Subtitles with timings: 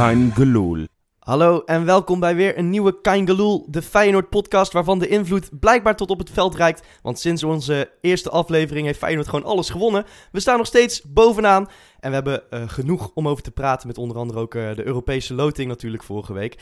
[0.00, 0.86] Kein Geloel.
[1.18, 6.10] Hallo en welkom bij weer een nieuwe Kaingeloel, de Feyenoord-podcast waarvan de invloed blijkbaar tot
[6.10, 6.86] op het veld reikt.
[7.02, 10.04] Want sinds onze eerste aflevering heeft Feyenoord gewoon alles gewonnen.
[10.32, 11.68] We staan nog steeds bovenaan
[11.98, 14.86] en we hebben eh, genoeg om over te praten met onder andere ook eh, de
[14.86, 16.58] Europese loting natuurlijk vorige week.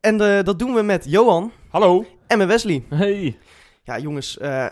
[0.00, 2.04] En eh, dat doen we met Johan Hallo.
[2.26, 2.84] en met Wesley.
[2.88, 3.38] Hey.
[3.82, 4.66] Ja jongens, eh,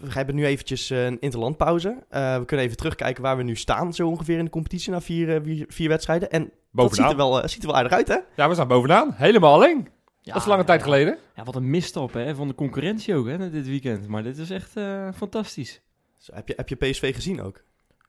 [0.00, 2.04] we hebben nu eventjes eh, een interlandpauze.
[2.08, 5.00] Eh, we kunnen even terugkijken waar we nu staan zo ongeveer in de competitie na
[5.00, 6.30] vier, vier, vier wedstrijden.
[6.30, 7.10] En dat ziet Bovenaan.
[7.10, 8.18] er, wel, ziet er wel aardig uit hè?
[8.36, 9.12] Ja, we staan bovenaan.
[9.14, 9.88] Helemaal alleen.
[10.20, 11.18] Ja, dat is lange ja, tijd geleden.
[11.34, 14.08] Ja, wat een misstap hè, van de concurrentie ook hè, dit weekend.
[14.08, 15.80] Maar dit is echt eh, fantastisch.
[16.18, 17.62] Zo, heb, je, heb je PSV gezien ook?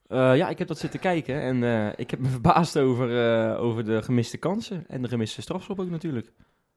[0.08, 3.62] Eh, ja, ik heb dat zitten kijken en eh, ik heb me verbaasd over, eh,
[3.64, 4.84] over de gemiste kansen.
[4.88, 6.32] En de gemiste strafschop ook natuurlijk.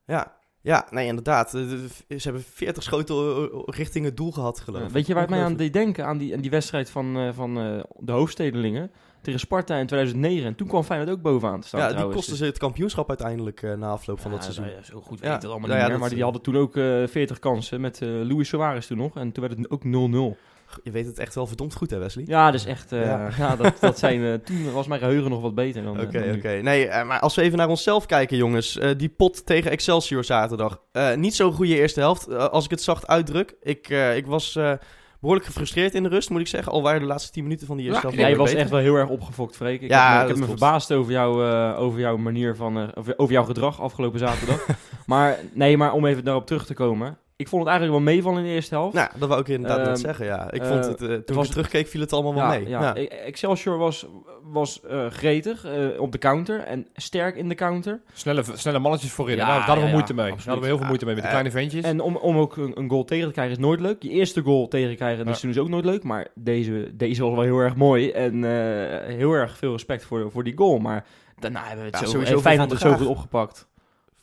[0.06, 0.37] Ja,
[0.68, 1.54] ja nee, inderdaad.
[1.54, 1.62] Eh,
[2.08, 4.88] Ze hebben 40 schoten richting het doel gehad, geloof ik.
[4.90, 6.06] Weet je waar het mij aan deed denken?
[6.06, 8.90] Aan die, aan die wedstrijd van, eh, van eh, de hoofdstedelingen
[9.23, 10.46] tegen Sparta in 2009.
[10.46, 12.20] En toen kwam Feyenoord ook bovenaan te staan Ja, die trouwens.
[12.20, 14.65] kostten ze het kampioenschap uiteindelijk na afloop van Ja, dat seizoen.
[14.65, 15.24] nou ja, zo goed Ja.
[15.26, 15.90] weet ik het allemaal Ja, niet ja, meer.
[15.90, 19.16] dat Maar die hadden toen ook eh 40 kansen met eh Luis Suarez toen nog.
[19.16, 20.37] En toen werd het ook 0-0.
[20.83, 22.24] Je weet het echt wel verdomd goed, hè, Wesley?
[22.27, 22.93] Ja, dus echt...
[22.93, 23.29] eh, Ja.
[23.38, 23.57] ja.
[23.57, 26.49] dat, dat zijn, eh, toen was mijn geheugen nog wat beter dan, eh, Oké, oké.
[26.63, 28.79] Nee, maar als we even naar onszelf kijken, jongens.
[28.79, 30.80] eh, die pot tegen Excelsior zaterdag.
[30.93, 33.55] Eh, niet zo'n goede eerste helft, als ik het zacht uitdruk.
[33.63, 34.73] Ik, eh, ik was eh,
[35.21, 36.73] behoorlijk gefrustreerd in de rust, moet ik zeggen.
[36.73, 38.55] Al waren de laatste 10 minuten van die eerste Ja, helft Ja, je wel was
[38.55, 39.80] echt wel heel erg opgefokt, Freek.
[39.83, 40.59] Ik Ja, heb, me- ik heb me klopt.
[40.61, 42.79] verbaasd over, jou, eh, over jouw manier van...
[42.79, 44.66] eh, over, over jouw gedrag afgelopen zaterdag.
[45.07, 47.19] maar nee, maar om even daarop terug te komen.
[47.40, 48.94] Ik vond het eigenlijk wel meevallen in de eerste helft.
[48.94, 50.50] Nou, dat wou ik inderdaad net Ehm, zeggen, ja.
[50.52, 52.68] Ik eh, vond het, eh, toen was- ik terugkeek, viel het allemaal wel ja, mee.
[52.68, 52.80] ja.
[52.80, 52.96] Ja.
[52.96, 54.06] E- Excelsior was,
[54.42, 58.00] was eh, gretig eh, op de counter en sterk in de counter.
[58.12, 59.36] Snelle, snelle mannetjes voorin.
[59.36, 60.24] Ja, Daar hadden we ja, moeite ja, mee.
[60.28, 60.44] Daar absoluut.
[60.44, 61.84] hadden we heel veel moeite mee met de kleine ventjes.
[61.84, 64.03] En om, om ook een, een goal tegen te krijgen is nooit leuk.
[64.03, 65.31] Je eerste goal tegen krijgen Ja.
[65.31, 66.03] is dus ook nooit leuk.
[66.03, 68.10] Maar deze, deze was wel heel erg mooi.
[68.10, 70.78] En eh, heel erg veel respect voor, voor die goal.
[70.78, 71.04] Maar
[71.38, 73.16] daarna hebben we het Ja, zo, sowieso eh, Feyenoord voor het Van zo de goed
[73.16, 73.66] opgepakt.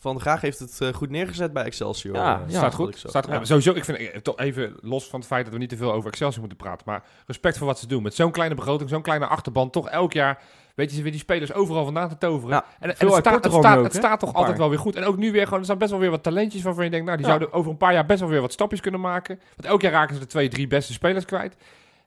[0.06, 2.14] Van Graag heeft het eh, goed neergezet bij Excelsior.
[2.16, 2.56] Ja, eh, ja.
[2.58, 2.98] Staat goed.
[2.98, 3.08] zo.
[3.08, 3.44] Staat, Ja.
[3.44, 5.92] Sowieso, ik vind eh, toch even los van het feit dat we niet te veel
[5.92, 6.82] over Excelsior moeten praten.
[6.86, 8.02] Maar respect voor wat ze doen.
[8.02, 9.70] Met zo'n kleine begroting, zo'n kleine achterban.
[9.70, 10.42] Toch elk jaar
[10.74, 12.54] weet je ze weer die spelers overal vandaan te toveren.
[12.54, 13.98] Ja, en het, staat, het, staat, nu ook, het hè?
[13.98, 14.96] staat toch altijd wel weer goed.
[14.96, 17.06] En ook nu weer gewoon, er staan best wel weer wat talentjes waarvan je denkt,
[17.06, 17.32] nou die Ja.
[17.32, 19.40] zouden over een paar jaar best wel weer wat stapjes kunnen maken.
[19.56, 21.56] Want elk jaar raken ze de twee, drie beste spelers kwijt.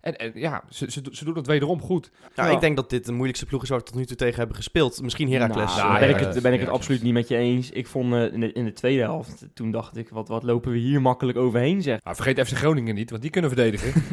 [0.02, 2.12] En, en ja, ze, ze, ze doen het wederom goed.
[2.36, 2.56] Nou, Ja.
[2.56, 4.56] ik denk dat dit de moeilijkste ploeg is waar we tot nu toe tegen hebben
[4.56, 5.02] gespeeld.
[5.02, 5.76] Misschien Heracles.
[5.76, 7.70] Nou, daar ben ik het, ben ik het absoluut niet met je eens.
[7.70, 10.72] Ik vond eh, in, de, in de tweede helft, toen dacht ik, wat, wat lopen
[10.72, 12.04] we hier makkelijk overheen zeg.
[12.04, 13.94] Nou, vergeet FC Groningen niet, want die kunnen verdedigen.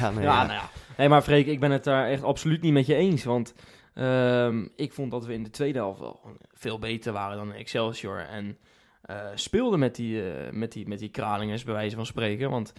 [0.00, 0.46] Ja, nee, ja, ja.
[0.46, 0.70] nou ja.
[0.96, 3.24] Nee, maar Freek, ik ben het daar echt absoluut niet met je eens.
[3.24, 3.54] Want
[3.94, 6.20] ehm, ik vond dat we in de tweede helft wel
[6.52, 8.18] veel beter waren dan Excelsior.
[8.18, 8.58] En
[9.02, 12.50] eh speelden met die, eh, met, die, met die Kralingers, bij wijze van spreken.
[12.50, 12.72] Want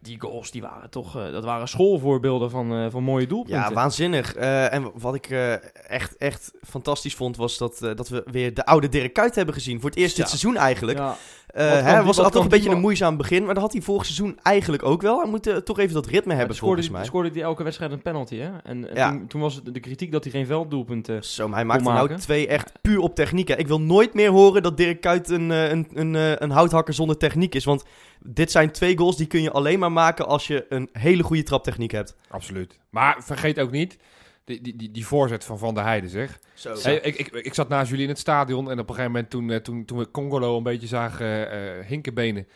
[0.00, 3.60] die goals, die waren toch, eh, dat waren schoolvoorbeelden van, eh, van mooie doelpunten.
[3.60, 4.34] Ja, waanzinnig.
[4.34, 5.52] Eh, en wat ik eh,
[5.90, 9.54] echt, echt fantastisch vond, was dat, eh, dat we weer de oude Dirk Kuyt hebben
[9.54, 9.80] gezien.
[9.80, 10.98] Voor het eerst dit seizoen eigenlijk.
[10.98, 11.16] Ja,
[11.46, 14.04] Eh, die- was had toch een beetje een moeizaam begin, maar dat had hij vorig
[14.04, 15.20] seizoen eigenlijk ook wel.
[15.20, 17.04] Hij moet eh, toch even dat ritme hebben, scoorde, volgens mij.
[17.04, 18.50] scoorde die elke wedstrijd een penalty, hè?
[18.64, 19.10] En, en Ja.
[19.10, 21.24] toen, toen was de kritiek dat hij geen velddoelpunten...
[21.24, 23.48] Zo, maar hij maakt er nou twee echt puur op techniek.
[23.48, 23.56] hè.
[23.56, 26.94] Ik wil nooit meer horen dat Dirk Kuyt een, eh, een, een, eh, een houthakker
[26.94, 27.64] zonder techniek is.
[27.64, 27.82] Want
[28.24, 31.42] dit zijn twee goals die kun je alleen maar maken als je een hele goede
[31.42, 32.16] traptechniek hebt.
[32.28, 32.78] Absoluut.
[32.90, 33.98] Maar vergeet ook niet,
[34.44, 36.38] die, die, die, die voorzet van Van der Heijden zeg.
[36.54, 36.74] Zo.
[36.82, 39.30] Hey, ik, ik, ik zat naast jullie in het stadion en op een gegeven moment
[39.30, 42.46] toen, eh, toen, toen we Congolo een beetje zagen eh hinkenbenen.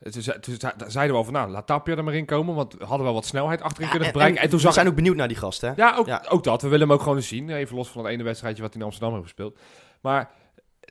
[0.00, 2.24] eh, Toen, zei- toen zei- zeiden we al van, nou, laat Tapia er maar in
[2.26, 4.40] komen, want we hadden wel wat snelheid achterin kunnen gebruiken.
[4.42, 5.72] En, toen we zag zijn ook benieuwd naar die gast, hè?
[5.76, 6.24] Ja, ook, Ja.
[6.28, 6.62] ook dat.
[6.62, 7.50] We willen hem ook gewoon eens zien.
[7.50, 9.58] Even los van het ene wedstrijdje wat hij in Amsterdam heeft gespeeld.
[10.00, 10.30] Maar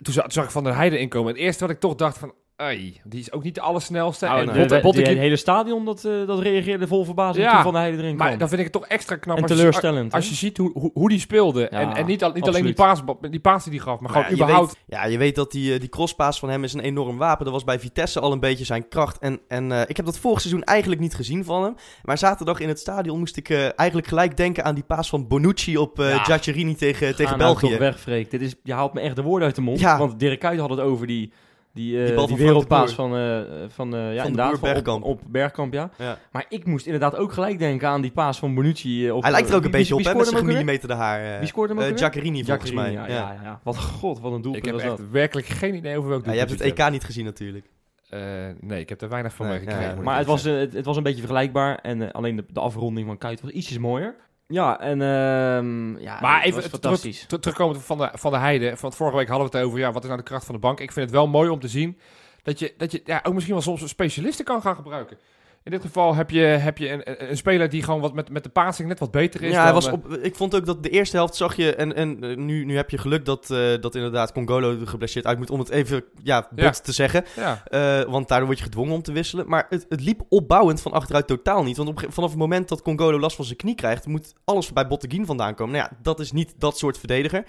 [0.02, 1.30] toen zag, toen zag ik Van der Heijden inkomen.
[1.30, 2.34] En het eerste wat ik toch dacht van...
[2.58, 4.26] Ai, die is ook niet de allersnelste.
[4.26, 4.62] Nou, en de- nee.
[4.62, 7.62] de- Botte- Botte- die- het hele stadion dat, eh, dat reageerde vol verbazing Ja, toen
[7.62, 8.40] Van de Heide erin maar kwam.
[8.40, 10.14] dan vind ik het toch extra knap en als je, teleurstellend.
[10.14, 10.30] als hè?
[10.30, 11.62] je ziet hoe, hoe, hoe die speelde.
[11.72, 14.10] Ja, en, en niet, al, niet alleen die paas, die paas die hij gaf, maar
[14.10, 14.68] gewoon ja, je überhaupt...
[14.68, 17.44] weet- ja, je weet dat die, eh, die crosspaas van hem is een enorm wapen.
[17.46, 19.18] Dat was bij Vitesse al een beetje zijn kracht.
[19.20, 21.76] En, en eh, ik heb dat vorig seizoen eigenlijk niet gezien van hem.
[22.04, 25.78] Maar zaterdag in het stadion moest ik eigenlijk gelijk denken aan die paas van Bonucci
[25.78, 26.24] op eh Ja.
[26.24, 27.70] Giaccherini tegen, tegen Ga nou België.
[27.70, 28.32] toch weg, Freek.
[28.32, 29.80] Dit is, je haalt me echt de woorden uit de mond.
[29.80, 29.98] Ja.
[29.98, 31.32] Want Dirk Kuyt had het over die,
[31.76, 34.46] die, eh, Die bal die, van de wereldpaas van, eh, van, eh, ja, de inderdaad,
[34.60, 35.04] van- op- Bergkamp.
[35.04, 35.90] Op, Bergkamp, ja.
[35.98, 36.18] Ja.
[36.32, 39.08] Maar ik moest inderdaad ook gelijk denken aan die paas van Bonucci.
[39.08, 40.50] eh, op, Hij lijkt er ook wie- een beetje op, wie hè, met zijn weer?
[40.50, 41.24] gemillimeterde haar.
[41.34, 41.40] eh.
[41.40, 41.98] Wie scoorde hem ook Eh?
[41.98, 42.92] Giaccherini volgens mij.
[42.92, 43.60] Ja, ja, ja, ja.
[43.64, 45.08] Wat god, wat een doelpunt Ik heb echt dat.
[45.12, 47.66] werkelijk geen idee over welk Ja, je hebt doelpunt het EK niet gezien natuurlijk.
[48.10, 48.20] Eh,
[48.60, 50.04] nee, ik heb er weinig van Nee, meegekregen.
[50.04, 51.76] Maar het was, eh, het, het was een beetje vergelijkbaar.
[51.82, 54.16] En eh, alleen de, de afronding van Kuyt was ietsjes mooier.
[54.48, 57.26] Ja, en ehm ja, Maar even fantastisch.
[57.26, 58.78] Ter- terugkomend van de, van de Heide.
[58.78, 60.62] Van vorige week hadden we het over, ja, wat is nou de kracht van de
[60.62, 60.80] bank?
[60.80, 62.00] Ik vind het wel mooi om te zien
[62.44, 65.18] dat je, dat je ja, ook misschien wel soms specialisten kan gaan gebruiken.
[65.66, 68.44] In dit geval heb je, heb je een, een- speler die gewoon wat met, met
[68.44, 69.52] de passing net wat beter is.
[69.52, 71.76] Ja, hij was eh, op, ik vond ook dat de eerste helft zag je...
[71.76, 75.26] En, en eh, nu, nu heb je geluk dat, eh, dat inderdaad Congolo er geblesseerd
[75.26, 75.50] uit moet...
[75.50, 76.72] om het even ja, bot Ja.
[76.72, 77.26] te zeggen.
[77.36, 77.64] ja.
[78.08, 79.48] Want daardoor word je gedwongen om te wisselen.
[79.48, 81.78] Maar het, het liep opbouwend van achteruit totaal niet.
[81.78, 84.06] Want op, vanaf het moment dat Congolo last van zijn knie krijgt...
[84.08, 85.76] moet alles bij Botteguin vandaan komen.
[85.76, 87.44] Nou ja, dat is niet dat soort verdediger.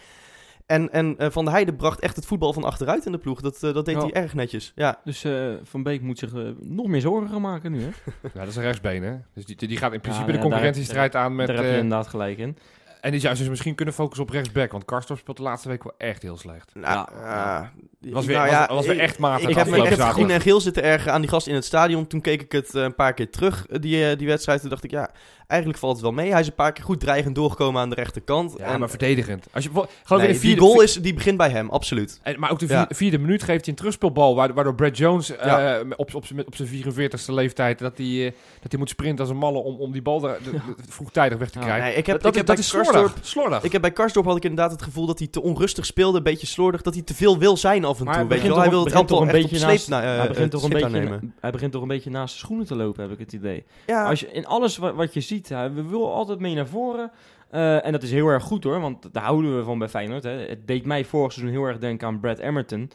[0.66, 3.40] En, en eh, Van der Heijden bracht echt het voetbal van achteruit in de ploeg.
[3.40, 4.00] Dat, eh, dat deed Ja.
[4.00, 4.72] hij erg netjes.
[4.74, 5.00] Ja.
[5.04, 7.86] Dus eh, Van Beek moet zich nog meer zorgen gaan maken nu, hè?
[8.34, 9.16] ja, dat is een rechtsbeen, hè.
[9.34, 11.46] Dus die, die gaat in principe Ja, de concurrentiestrijd aan met...
[11.46, 12.56] Daar heb je inderdaad gelijk in.
[13.06, 14.72] En die zou dus misschien kunnen focussen op rechtsback.
[14.72, 16.70] Want Karstorp speelt de laatste week wel echt heel slecht.
[16.74, 17.60] Nou, Ja.
[17.62, 17.68] eh,
[18.12, 20.12] Was weer, nou was, ja, was weer ik- echt matig Ik heb echt zaterdag.
[20.12, 22.06] groen en geel zitten ergen aan die gast in het stadion.
[22.06, 24.60] Toen keek ik het eh, een paar keer terug, eh, die, die wedstrijd.
[24.60, 25.10] Toen dacht ik, ja,
[25.46, 26.30] eigenlijk valt het wel mee.
[26.30, 28.54] Hij is een paar keer goed dreigend doorgekomen aan de rechterkant.
[28.58, 29.46] Ja, en, maar verdedigend.
[29.52, 32.20] Als je, bijvoorbeeld- gewoon nee, de die vierde, goal is, die begint bij hem, absoluut.
[32.22, 32.86] En, maar ook de Ja.
[32.90, 37.32] vierde, minuut geeft hij een terugspeelbal, waardoor Brad Jones eh, op, op, op zijn 44ste
[37.32, 40.28] leeftijd, dat hij, eh, dat hij moet sprinten als een malle om, om die bal
[40.28, 41.64] er, de- de- vroegtijdig weg te Ja.
[41.64, 41.84] krijgen.
[41.86, 42.66] Nee, ik heb, dat, ik heb dat is
[42.98, 43.26] slordig.
[43.26, 43.62] slordig.
[43.62, 46.22] ik heb bij Karsdorp had ik inderdaad het gevoel dat hij te onrustig speelde, een
[46.24, 48.22] beetje slordig, dat hij te veel wil zijn af en Maar toe.
[48.22, 50.00] hij Weet je begint wel, hij toch- wil het begint toch een beetje naast- na,
[50.02, 52.66] eh, hij, begint het toch een beetje, hij begint toch een beetje naast de schoenen
[52.66, 53.64] te lopen, heb ik het idee.
[53.86, 56.66] Ja, Als je, in alles wat, wat je ziet, hij we wil altijd mee naar
[56.68, 57.10] voren.
[57.50, 60.22] Eh, en dat is heel erg goed hoor, want daar houden we van bij Feyenoord.
[60.22, 60.30] Hè.
[60.30, 62.90] Het deed mij vorig seizoen heel erg denken aan Brad Emerton.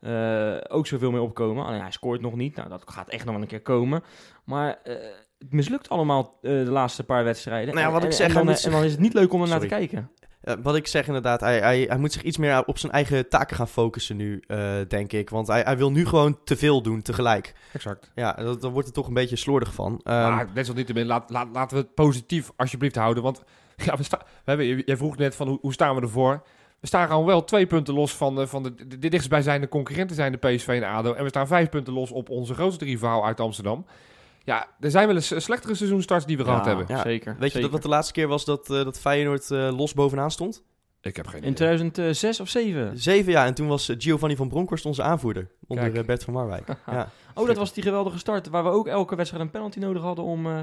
[0.00, 1.64] Eh, ook zoveel mee opkomen.
[1.64, 2.56] Alleen hij scoort nog niet.
[2.56, 4.02] Nou, dat gaat echt nog wel een keer komen.
[4.44, 4.94] Maar eh,
[5.42, 7.74] het mislukt allemaal eh, de laatste paar wedstrijden.
[7.74, 9.42] Nou ja, wat En- ik zeg, en, dan, en dan is het niet leuk om
[9.42, 10.10] er naar te kijken.
[10.62, 13.56] Wat ik zeg inderdaad, hij, hij, hij moet zich iets meer op zijn eigen taken
[13.56, 15.30] gaan focussen nu, eh, denk ik.
[15.30, 17.54] Want hij, hij wil nu gewoon te veel doen tegelijk.
[17.72, 18.10] Exact.
[18.14, 20.00] Ja, dat, daar wordt er toch een beetje slordig van.
[20.04, 23.22] Ehm, maar desalniettemin, laat, laat, laten we het positief alsjeblieft houden.
[23.22, 23.42] Want
[23.86, 26.42] ja, we sta, we hebben, jij vroeg net van hoe, hoe staan we ervoor?
[26.80, 30.16] We staan gewoon wel twee punten los van, de, van de, de, de dichtstbijzijnde concurrenten
[30.16, 31.12] zijn de PSV en ADO.
[31.12, 33.86] En we staan vijf punten los op onze grootste rivaal uit Amsterdam.
[34.44, 36.84] Ja, er zijn wel eens slechtere seizoenstarts die we gehad hebben.
[36.88, 37.36] Ja, zeker.
[37.38, 40.30] Weet je dat wat de laatste keer was dat, eh, dat Feyenoord eh, los bovenaan
[40.30, 40.62] stond?
[41.00, 41.54] Ik heb geen In idee.
[41.54, 42.98] 2006 of 7?
[42.98, 45.50] Zeven jaar, en toen was eh, Giovanni van Bronckhorst onze aanvoerder.
[45.66, 45.96] Onder Kijk.
[45.96, 46.68] eh, Bert van Marwijk.
[46.86, 47.08] ja.
[47.34, 48.48] Oh, dat was die geweldige start.
[48.48, 50.60] Waar we ook elke wedstrijd een penalty nodig hadden om, eh,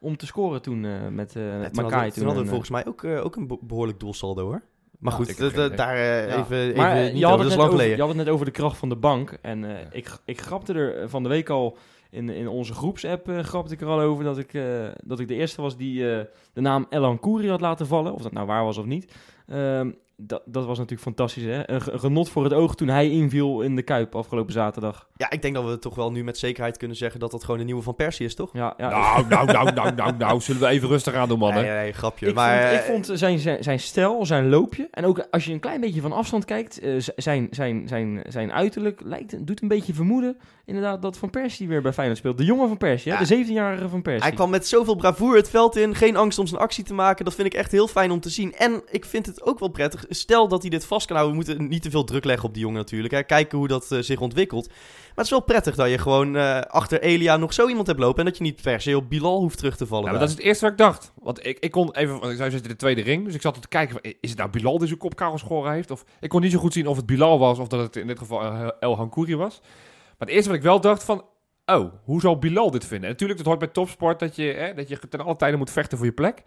[0.00, 2.00] om te scoren toen eh, met, eh Ja, met toen Makai.
[2.00, 4.42] hadden, toen hadden we en, eh, volgens mij ook, eh, ook een be- behoorlijk doelsaldo
[4.44, 4.62] hoor.
[4.98, 6.36] Maar Ja, goed, dat- daar eh, Ja.
[6.38, 7.96] even, even Maar eh, niet je, over, had dat het is net lang over, je
[7.98, 9.38] had het net over de kracht van de bank.
[9.42, 11.76] En eh, ik, ik grapte er van de week al
[12.12, 15.28] in, in onze groepsapp eh grapte ik er al over dat ik, eh, dat ik
[15.28, 18.12] de eerste was die eh, de naam Elan Kouri had laten vallen.
[18.12, 19.14] Of dat nou waar was of niet.
[19.46, 19.90] Ehm,
[20.26, 21.42] dat, dat was natuurlijk fantastisch.
[21.44, 21.70] Hè?
[21.70, 25.08] Een, ge- een genot voor het oog toen hij inviel in de Kuip afgelopen zaterdag.
[25.16, 27.58] Ja, ik denk dat we toch wel nu met zekerheid kunnen zeggen dat dat gewoon
[27.58, 28.50] de nieuwe Van Persie is, toch?
[28.52, 31.62] Ja, ja, Nou, nou, nou, nou, nou, nou, zullen we even rustig aan doen, mannen.
[31.64, 32.26] Nee, nee, grapje.
[32.26, 34.88] Ik, maar, vond, ik eh, vond zijn, zijn, zijn stijl, zijn loopje.
[34.90, 38.52] En ook als je een klein beetje van afstand kijkt, eh, zijn, zijn, zijn, zijn
[38.52, 40.36] uiterlijk lijkt, doet een beetje vermoeden.
[40.64, 42.38] Inderdaad, dat Van Persie weer bij Feyenoord speelt.
[42.38, 43.18] De jonge Van Persie, hè?
[43.18, 43.24] Ja.
[43.24, 44.22] de 17-jarige Van Persie.
[44.22, 45.94] Hij kwam met zoveel bravoure het veld in.
[45.94, 47.24] Geen angst om zijn actie te maken.
[47.24, 48.54] Dat vind ik echt heel fijn om te zien.
[48.54, 50.04] En ik vind het ook wel prettig.
[50.14, 51.38] Stel dat hij dit vast kan houden.
[51.38, 53.14] We moeten niet te veel druk leggen op die jongen natuurlijk.
[53.14, 53.22] Hè.
[53.22, 54.68] Kijken hoe dat eh, zich ontwikkelt.
[54.68, 54.76] Maar
[55.14, 58.18] het is wel prettig dat je gewoon eh, achter Elia nog zo iemand hebt lopen.
[58.18, 60.04] En dat je niet per se op Bilal hoeft terug te vallen.
[60.04, 61.12] Ja, maar dat is het eerste wat ik dacht.
[61.20, 63.40] Want ik, ik kon even, want ik zou zitten in de tweede ring, dus ik
[63.40, 65.90] zat te kijken, is het nou Bilal die zijn geschoren heeft?
[65.90, 68.06] Of, ik kon niet zo goed zien of het Bilal was of dat het in
[68.06, 69.60] dit geval El Hankouri was.
[69.60, 71.24] Maar het eerste wat ik wel dacht van,
[71.66, 73.04] oh, hoe zal Bilal dit vinden?
[73.04, 75.70] En natuurlijk, het hoort bij topsport dat je, hè, dat je ten alle tijde moet
[75.70, 76.42] vechten voor je plek.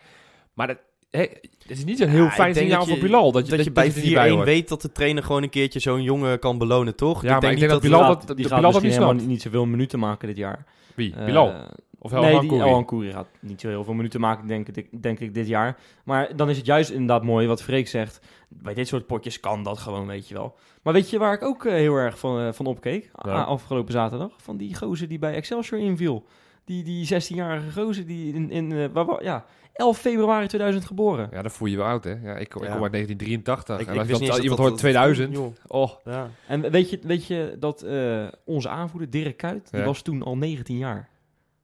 [0.54, 0.78] Maar dat,
[1.16, 3.32] hè, het is niet een heel Ja, ik fijn denk signaal dat voor je- Bilal.
[3.32, 4.46] Dat je, dat je bij niet bij 4-1 hoort.
[4.46, 7.22] weet dat de trainer gewoon een keertje zo'n jongen kan belonen, toch?
[7.22, 9.28] Ja, maar ik denk dat Bilal dat- dat die Bilal gaat dat misschien niet helemaal
[9.34, 10.66] niet zoveel minuten maken dit jaar.
[10.96, 11.14] Wie?
[11.26, 11.54] Bilal?
[12.00, 15.34] Of El nee, Hankouri gaat niet zo heel veel minuten maken, denk ik, denk ik,
[15.34, 15.78] dit jaar.
[16.04, 18.20] Maar dan is het juist inderdaad mooi wat Freek zegt.
[18.50, 20.56] Bij dit soort potjes kan dat gewoon, weet je wel.
[20.82, 23.10] Maar weet je waar ik ook eh, heel erg van, eh, van opkeek?
[23.24, 23.32] Ja.
[23.32, 24.32] Ah, afgelopen zaterdag?
[24.38, 26.26] Van die gozer die bij Excelsior inviel.
[26.66, 31.28] Die, die 16-jarige gozer die in, in eh, waar, ja, 11 februari 2000 geboren.
[31.32, 32.10] Ja, dat voel je wel oud, hè?
[32.12, 33.80] Ja, ik, ik kom uit 1983.
[33.80, 35.92] Ik- en ik als wist dat- niet eens iemand dat hoort dat- 2000, Joh, oh,
[36.06, 36.30] ja.
[36.48, 39.86] En weet je, weet je dat eh, onze aanvoerder, Dirk Kuyt, die Ja.
[39.86, 41.10] was toen al 19 jaar.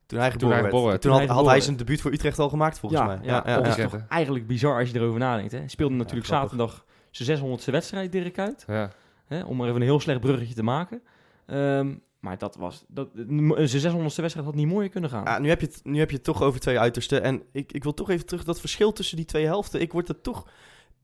[0.06, 0.74] Toen hij Toen geboren hij werd.
[0.74, 1.02] geboren werd.
[1.02, 3.20] Toen had, hij had hij geboren zijn debuut voor Utrecht al gemaakt, volgens mij.
[3.22, 5.52] Ja, ja, dat toch eigenlijk bizar als je erover nadenkt.
[5.52, 5.58] Hè?
[5.58, 8.64] Hij speelde natuurlijk zaterdag zijn 600ste wedstrijd, Dirk Kuyt.
[8.68, 8.92] ja.
[9.28, 9.44] Hè?
[9.44, 11.02] Om maar even een heel slecht bruggetje te maken.
[11.46, 12.84] Ehm, maar dat was...
[12.88, 15.24] Dat, zijn 600ste wedstrijd had niet mooier kunnen gaan.
[15.24, 17.24] Ja, nu, heb je het, nu heb je het toch over twee uitersten.
[17.24, 19.82] En ik, ik wil toch even terug dat verschil tussen die twee helften.
[19.82, 20.48] Ik word er toch.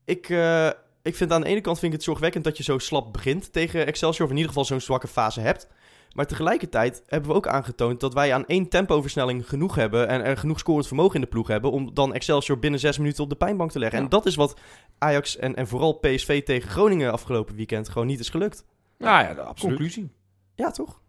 [0.04, 0.70] Ik, eh,
[1.02, 3.52] ik vind aan de ene kant vind ik het zorgwekkend dat je zo slap begint
[3.52, 4.24] tegen Excelsior.
[4.24, 5.68] Of in ieder geval zo'n zwakke fase hebt.
[6.12, 10.08] Maar tegelijkertijd hebben we ook aangetoond dat wij aan één tempoversnelling genoeg hebben.
[10.08, 11.70] En er genoeg scorend vermogen in de ploeg hebben.
[11.70, 13.98] Om dan Excelsior binnen zes minuten op de pijnbank te leggen.
[13.98, 14.04] Ja.
[14.04, 14.60] En dat is wat
[14.98, 18.64] Ajax en, en vooral PSV tegen Groningen afgelopen weekend gewoon niet is gelukt.
[18.98, 19.76] Nou ja, absoluut.
[19.76, 20.10] Conclusie.
[20.54, 21.00] Ja, toch?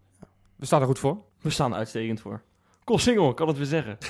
[0.60, 1.18] We staan er goed voor.
[1.42, 2.42] We staan er uitstekend voor.
[2.84, 3.98] Kossingel, kan het weer zeggen.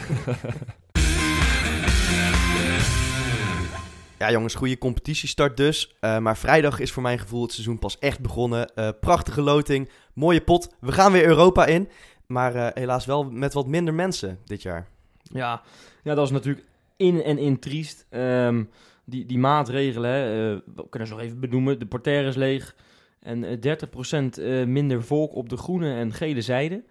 [4.18, 5.96] Ja, jongens, goede competitiestart dus.
[6.00, 8.76] Eh, maar vrijdag is voor mijn gevoel het seizoen pas echt begonnen.
[8.76, 10.76] Eh, prachtige loting, mooie pot.
[10.80, 11.90] We gaan weer Europa in.
[12.26, 14.88] Maar eh, helaas wel met wat minder mensen dit jaar.
[15.24, 15.62] Ja,
[16.04, 16.66] ja dat is natuurlijk
[16.98, 18.06] in en in triest.
[18.10, 18.64] Ehm,
[19.06, 21.80] die, die maatregelen, hè, eh, we kunnen ze nog even benoemen.
[21.80, 22.76] De portaire is leeg.
[23.20, 23.78] En eh,
[24.38, 26.84] 30% eh, minder volk op de groene en gele zijde.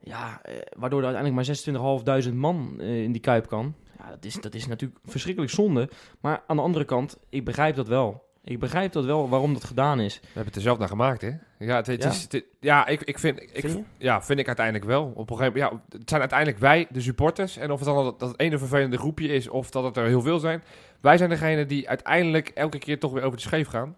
[0.00, 3.74] Ja, eh, waardoor er uiteindelijk maar 26.500 man eh, in die kuip kan.
[3.98, 5.88] Ja, dat is, dat is natuurlijk verschrikkelijk zonde.
[6.20, 8.26] Maar aan de andere kant, ik begrijp dat wel.
[8.44, 10.14] Ik begrijp dat wel waarom dat gedaan is.
[10.20, 11.30] We hebben het er zelf naar gemaakt, hè?
[11.58, 12.08] Ja, het, het Ja.
[12.10, 13.42] Is, het- ja ik, ik vind...
[13.42, 15.12] Ik, Vind ja, vind ik uiteindelijk wel.
[15.14, 17.56] Op een gegeven moment, ja, het zijn uiteindelijk wij, de supporters.
[17.56, 20.06] En of het dan dat, dat het ene vervelende groepje is, of dat het er
[20.06, 20.62] heel veel zijn.
[21.00, 23.96] Wij zijn degene die uiteindelijk elke keer toch weer over de scheef gaan.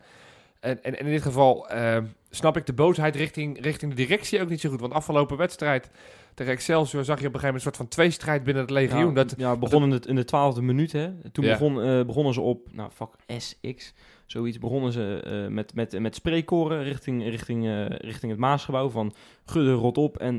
[0.61, 4.41] En, en, en in dit geval ehm, snap ik de boosheid richting, richting de directie
[4.41, 4.81] ook niet zo goed.
[4.81, 5.91] Want afgelopen wedstrijd
[6.35, 9.09] tegen Excelsior zag je op een gegeven moment een soort van tweestrijd binnen het legioen.
[9.09, 10.93] Ja, dat, ja, begon in de, in de twaalfde minuut.
[10.93, 11.31] Hè.
[11.33, 11.51] Toen Ja.
[11.51, 13.95] begon, eh, begonnen ze op, nou, vak SX,
[14.27, 14.59] zoiets.
[14.59, 18.89] Begonnen ze eh, met, met, met spreekkoren richting, richting, eh, richting het Maasgebouw.
[18.89, 19.15] Van
[19.45, 20.37] gudde rot op en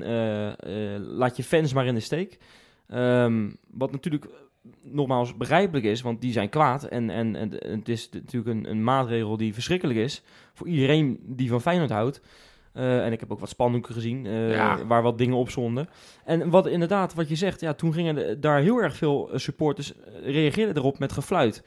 [1.00, 2.38] laat je fans maar in de steek.
[2.88, 4.26] Ehm, wat natuurlijk
[4.82, 6.84] nogmaals begrijpelijk is, want die zijn kwaad.
[6.84, 10.22] En, en, en het is natuurlijk een, een maatregel die verschrikkelijk is
[10.54, 12.22] voor iedereen die van Feyenoord houdt.
[12.74, 14.86] Eh, en ik heb ook wat spandoeken gezien eh, Ja.
[14.86, 15.90] waar wat dingen op stonden.
[16.26, 19.94] En wat inderdaad, wat je zegt, ja, toen gingen de- daar heel erg veel supporters
[19.96, 21.64] eh, reageerden erop met gefluit.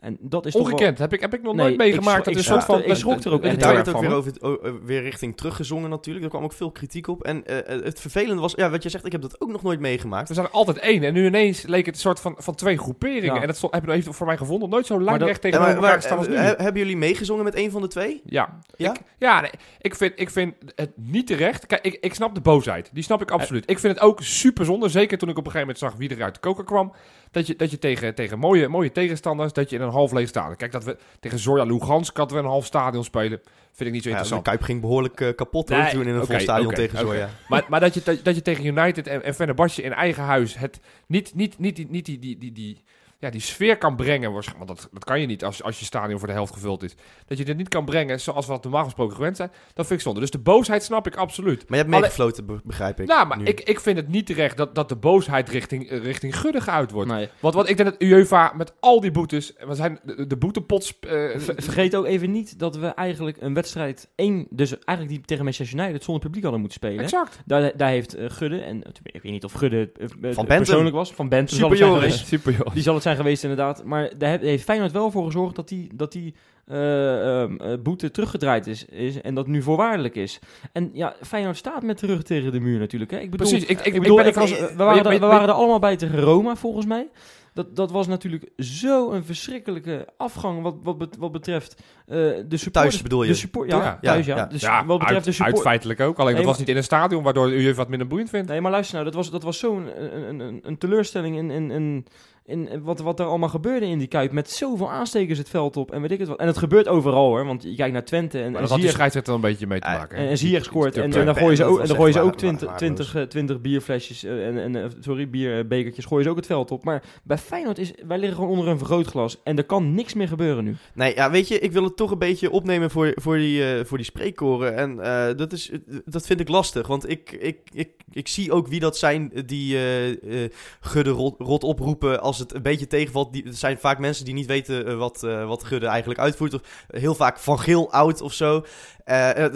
[0.00, 2.18] En dat is toch wel- ongekend, heb ik, heb ik nog Nee, nooit meegemaakt.
[2.18, 2.90] ik dat is een ik soort van...
[2.90, 5.02] ik schrok er ook echt Daar heel werd erg ook van, weer, over het, weer
[5.02, 6.24] richting teruggezongen natuurlijk.
[6.24, 7.22] Er kwam ook veel kritiek op.
[7.24, 9.62] En eh, eh, het vervelende was, ja, wat je zegt, ik heb dat ook nog
[9.62, 10.28] nooit meegemaakt.
[10.28, 11.02] We zijn er altijd één.
[11.02, 13.34] En nu ineens leek het een soort van, van twee groeperingen.
[13.34, 13.40] Ja.
[13.40, 15.52] En dat stond, heb je heeft voor mij gevonden nooit zo lang dat- recht maar,
[15.52, 16.34] elkaar maar, gestaan als nu.
[16.34, 18.20] eh, he- hebben jullie meegezongen met een van de twee?
[18.24, 18.90] Ja, Ja?
[18.90, 19.50] Ik, ja nee,
[19.80, 21.66] ik, vind, ik vind het niet terecht.
[21.66, 22.90] Kijk, ik, ik snap de boosheid.
[22.92, 23.70] Die snap ik absoluut.
[23.70, 24.88] Ik vind het ook super zonde.
[24.88, 26.92] Zeker toen ik op een gegeven moment zag wie er uit de koker kwam.
[27.30, 30.28] Dat je, dat je tegen, tegen mooie, mooie tegenstanders, dat je in een half leeg
[30.28, 30.56] stadion...
[30.56, 33.40] Kijk, dat we tegen Zorja Lugansk hadden we een half stadion spelen.
[33.72, 34.42] Vind ik niet zo Ja, de interessant.
[34.42, 36.98] Kuip ging behoorlijk eh, kapot hoor, Nee, toen in een vol stadion tegen.
[36.98, 37.28] Zoya.
[37.48, 40.58] Maar, maar dat, je, dat, dat je tegen United en, en Fenerbahce in eigen huis
[40.58, 42.82] het niet, niet, niet, die- niet die, die, die, die,
[43.20, 44.32] ja, die sfeer kan brengen.
[44.32, 46.94] Want dat, dat kan je niet als, als je stadion voor de helft gevuld is.
[47.26, 49.50] Dat je het niet kan brengen zoals we dat normaal gesproken gewend zijn.
[49.74, 50.20] Dat vind ik zonde.
[50.20, 51.58] Dus de boosheid snap ik absoluut.
[51.68, 53.06] Maar je hebt meegefloten, be- begrijp ik.
[53.06, 53.44] nou, maar nu.
[53.44, 56.90] ik, ik vind het niet terecht dat, dat de boosheid richting, eh, richting Gudde geuit
[56.90, 57.10] wordt.
[57.10, 57.28] Nee.
[57.40, 59.52] Want wat ik denk dat UEFA met al die boetes...
[59.66, 60.98] We zijn de, de boetepots...
[61.00, 65.26] eh, Ver- Vergeet ook even niet dat we eigenlijk een wedstrijd één, dus eigenlijk die
[65.26, 67.04] tegen Manchester United zonder publiek hadden moeten spelen.
[67.04, 67.40] exact.
[67.44, 70.46] Daar, daar heeft eh, Gudde, en ik weet niet of Gudde Bentum.
[70.46, 72.26] persoonlijk was, van het Super geweest.
[72.26, 72.74] Super joh.
[72.74, 73.84] Die zal het zijn geweest inderdaad.
[73.84, 76.34] Maar daar heeft Feyenoord wel voor gezorgd dat die, dat die
[76.66, 79.20] eh, ehm, eh, boete teruggedraaid is, is.
[79.20, 80.38] En dat nu voorwaardelijk is.
[80.72, 83.10] En ja, Feyenoord staat met de rug tegen de muur natuurlijk.
[83.10, 83.18] Hè.
[83.18, 83.68] Ik bedoel, Precies.
[83.68, 85.54] Ik, ik, ik bedoel, ben ik was, we, waren je- er, we je- waren er
[85.54, 87.08] allemaal bij tegen Roma, volgens mij.
[87.54, 91.74] Dat, dat was natuurlijk zo'n verschrikkelijke afgang wat, wat, bet- wat betreft
[92.06, 92.72] eh, de supporters.
[92.72, 93.28] Thuis bedoel je?
[93.28, 94.36] De support, ja, Ja, thuis, ja.
[94.36, 94.46] ja.
[94.46, 95.54] Dus Ja, wat betreft uit, de support.
[95.54, 96.16] uit feitelijk ook.
[96.18, 98.48] Alleen Nee, dat was niet in een stadion, waardoor u wat minder boeiend vindt.
[98.48, 101.50] Nee, maar luister nou, dat was, dat was zo'n een, een, een, een teleurstelling in,
[101.50, 102.06] in, in,
[102.48, 104.32] in wat, wat er allemaal gebeurde in die Kuip.
[104.32, 106.38] Met zoveel aanstekers het veld op en weet ik het wat.
[106.38, 108.88] En het gebeurt overal hoor, want je kijkt naar Twente en, Maar dat had die
[108.88, 110.16] scheidsrechter een beetje mee te Ah, maken.
[110.16, 110.28] en, hè.
[110.30, 112.68] en Ziyech scoort en, dan gooien ze ook, en dan gooien ze ook wa- 20,
[112.70, 116.46] wa- 20, eh, 20 bierflesjes eh, en, en eh, sorry, bierbekertjes gooien ze ook het
[116.46, 116.84] veld op.
[116.84, 120.28] Maar bij Feyenoord is, wij liggen gewoon onder een vergrootglas en er kan niks meer
[120.28, 120.76] gebeuren nu.
[120.94, 123.84] Nee, ja, weet je, ik wil het toch een beetje opnemen voor, voor, die, eh,
[123.84, 124.76] voor die spreekkoren.
[124.76, 125.70] En eh, dat, is,
[126.04, 129.76] dat vind ik lastig, want ik, ik, ik, ik zie ook wie dat zijn die
[129.76, 130.08] eh
[130.44, 130.50] eh,
[130.80, 133.32] Gudde rot, rot oproepen als het een beetje tegenvalt.
[133.32, 136.54] Die, zijn vaak mensen die niet weten eh, wat, eh, wat Gudde eigenlijk uitvoert.
[136.54, 138.64] Of heel vaak Van Geel oud of zo.
[139.04, 139.46] Eh,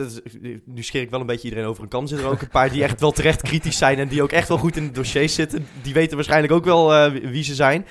[0.64, 2.06] nu scheer ik wel een beetje iedereen over een kam.
[2.06, 4.48] Zitten er ook een paar die echt wel terecht kritisch zijn en die ook echt
[4.48, 5.66] wel goed in het dossier zitten.
[5.82, 7.86] Die weten waarschijnlijk ook wel wie- ze zijn.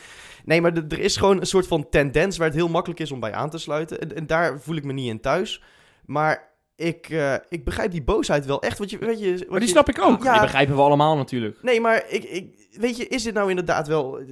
[0.45, 3.19] Nee, maar er is gewoon een soort van tendens waar het heel makkelijk is om
[3.19, 3.99] bij aan te sluiten.
[3.99, 5.63] En, en daar voel ik me niet in thuis.
[6.05, 6.50] Maar
[6.81, 8.77] ik, eh, ik begrijp die boosheid wel echt.
[8.77, 10.23] Wat je, weet je, wat Maar die je- snap ik ook.
[10.23, 10.31] Ja.
[10.31, 11.57] Die begrijpen we allemaal natuurlijk.
[11.61, 14.17] Nee, maar ik, ik, weet je, is dit nou inderdaad wel...
[14.19, 14.25] eh,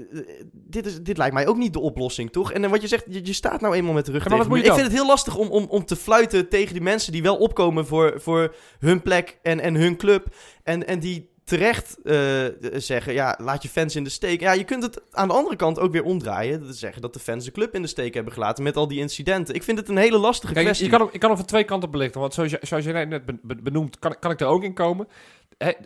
[0.52, 2.52] Dit, is, dit lijkt mij ook niet de oplossing, toch?
[2.52, 4.38] En dan wat je zegt, je, je staat nou eenmaal met de rug Ja, maar
[4.40, 4.76] tegen wat de moet muur.
[4.78, 7.22] je Ik vind het heel lastig om, om, om te fluiten tegen die mensen die
[7.22, 10.28] wel opkomen voor, voor hun plek en, en hun club.
[10.64, 14.40] En, en die terecht eh, zeggen, ja, laat je fans in de steek.
[14.40, 16.66] Ja, je kunt het aan de andere kant ook weer omdraaien.
[16.68, 19.00] Dat zeggen dat de fans de club in de steek hebben gelaten met al die
[19.00, 19.56] incidenten.
[19.56, 20.90] Ik vind het een hele lastige Kijk, kwestie.
[20.92, 22.22] je kan, ik kan hem van twee kanten belichten.
[22.22, 24.74] Want zoals, je, zoals jij net be- be- benoemt, kan, kan ik er ook in
[24.74, 25.08] komen.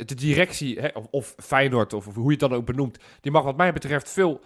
[0.05, 2.97] De directie, of, of Feyenoord, of, of hoe je het dan ook benoemt...
[3.21, 4.41] die mag wat mij betreft veel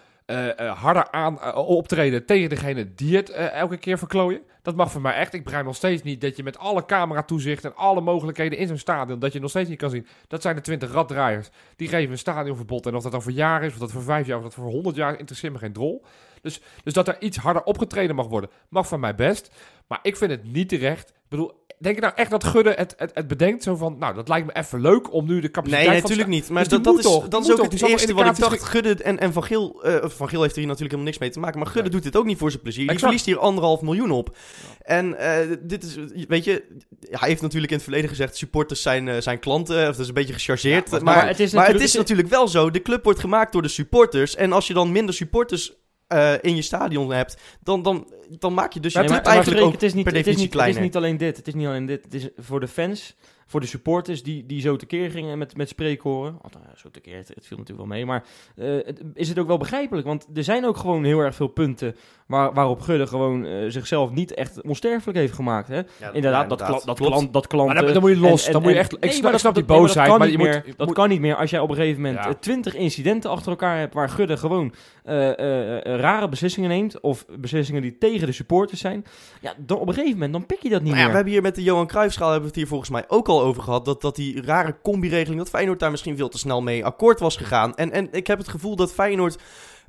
[0.74, 4.41] harder aan eh, optreden tegen degene die het eh, elke keer verklooien.
[4.62, 5.34] Dat mag voor mij echt.
[5.34, 8.67] Ik begrijp nog steeds niet dat je met alle camera toezicht en alle mogelijkheden in
[8.67, 10.07] zo'n stadion, dat je nog steeds niet kan zien.
[10.27, 11.50] Dat zijn de 20 raddraaiers.
[11.75, 12.86] Die geven een stadionverbod.
[12.86, 14.72] En of dat dan voor jaar is, of dat voor vijf jaar, of dat voor
[14.72, 16.05] 100 jaar, interesseert me geen drol.
[16.41, 19.51] Dus, dus dat er iets harder opgetreden mag worden, mag van mij best.
[19.88, 21.10] Maar ik vind het niet terecht.
[21.10, 23.63] Ik bedoel, denk je nou echt dat Gudde het, het, het bedenkt?
[23.63, 26.50] Zo van, nou, dat lijkt me even leuk om nu de capaciteit Nee, natuurlijk niet.
[26.50, 28.63] Maar Dus dat, is, toch, dat is ook het toch, zal eerste wat ik dacht.
[28.63, 29.84] Gudde en, en Van Geel...
[29.84, 31.57] eh, Van Geel heeft hier natuurlijk helemaal niks mee te maken.
[31.57, 31.91] Maar Gudde Nee.
[31.91, 32.84] doet dit ook niet voor zijn plezier.
[32.84, 33.00] Exact.
[33.01, 34.36] verliest hier anderhalf miljoen op.
[34.81, 35.98] En eh, dit is...
[36.27, 36.63] Weet je...
[37.10, 38.36] Hij heeft natuurlijk in het verleden gezegd...
[38.38, 39.79] Supporters zijn, eh, zijn klanten.
[39.81, 40.86] Of dat is een beetje gechargeerd.
[40.91, 42.72] Ja, maar- maar, maar het is het is natuurlijk wel zo.
[42.72, 44.36] De club wordt gemaakt door de supporters.
[44.36, 45.74] En als je dan minder supporters...
[46.07, 49.33] eh, in je stadion hebt, dan, dan, dan maak je dus je Nee, club maar-
[49.33, 50.81] maar eigenlijk het is niet, per het is niet, het is kleiner.
[50.81, 51.37] niet alleen dit.
[51.37, 52.03] Het is niet alleen dit.
[52.03, 53.15] Het is voor de fans,
[53.47, 56.37] voor de supporters die, die zo tekeer gingen met, met spreekhoren.
[56.51, 58.05] Nou, zo tekeer, het, het viel natuurlijk wel mee.
[58.05, 58.23] Maar
[58.55, 60.07] eh, het, is het ook wel begrijpelijk?
[60.07, 61.95] Want er zijn ook gewoon heel erg veel punten
[62.27, 65.67] waar, waarop Gudde gewoon eh, zichzelf niet echt onsterfelijk heeft gemaakt.
[65.67, 65.75] Hè?
[65.75, 66.67] Ja, inderdaad, dat, dat,
[66.99, 67.75] klant, dat klanten...
[67.75, 68.41] Maar dan, dan moet je los.
[68.41, 68.93] en- en- dan moet je echt...
[68.93, 70.43] Ik nee, snap, maar ik snap die dat- nee, maar boosheid, dat maar kan je
[70.43, 70.55] niet moet...
[70.63, 70.71] meer.
[70.71, 72.29] je Dat moet- kan niet meer als jij op een gegeven moment Ja.
[72.29, 74.73] eh, twintig incidenten achter elkaar hebt waar Gudde gewoon
[75.03, 79.05] eh, eh, eh, rare beslissingen neemt of beslissingen die tegen de supporters zijn.
[79.41, 81.09] Ja, dan op een gegeven moment dan pik je dat niet Maar ja, meer.
[81.09, 83.46] we hebben hier met de Johan Cruijffschaal hebben we het hier volgens mij ook al
[83.46, 83.86] over gehad.
[83.86, 87.38] Dat, dat die rare combi-regeling, dat Feyenoord daar misschien veel te snel mee akkoord was
[87.38, 87.75] gegaan.
[87.75, 89.38] En, en ik heb het gevoel dat Feyenoord...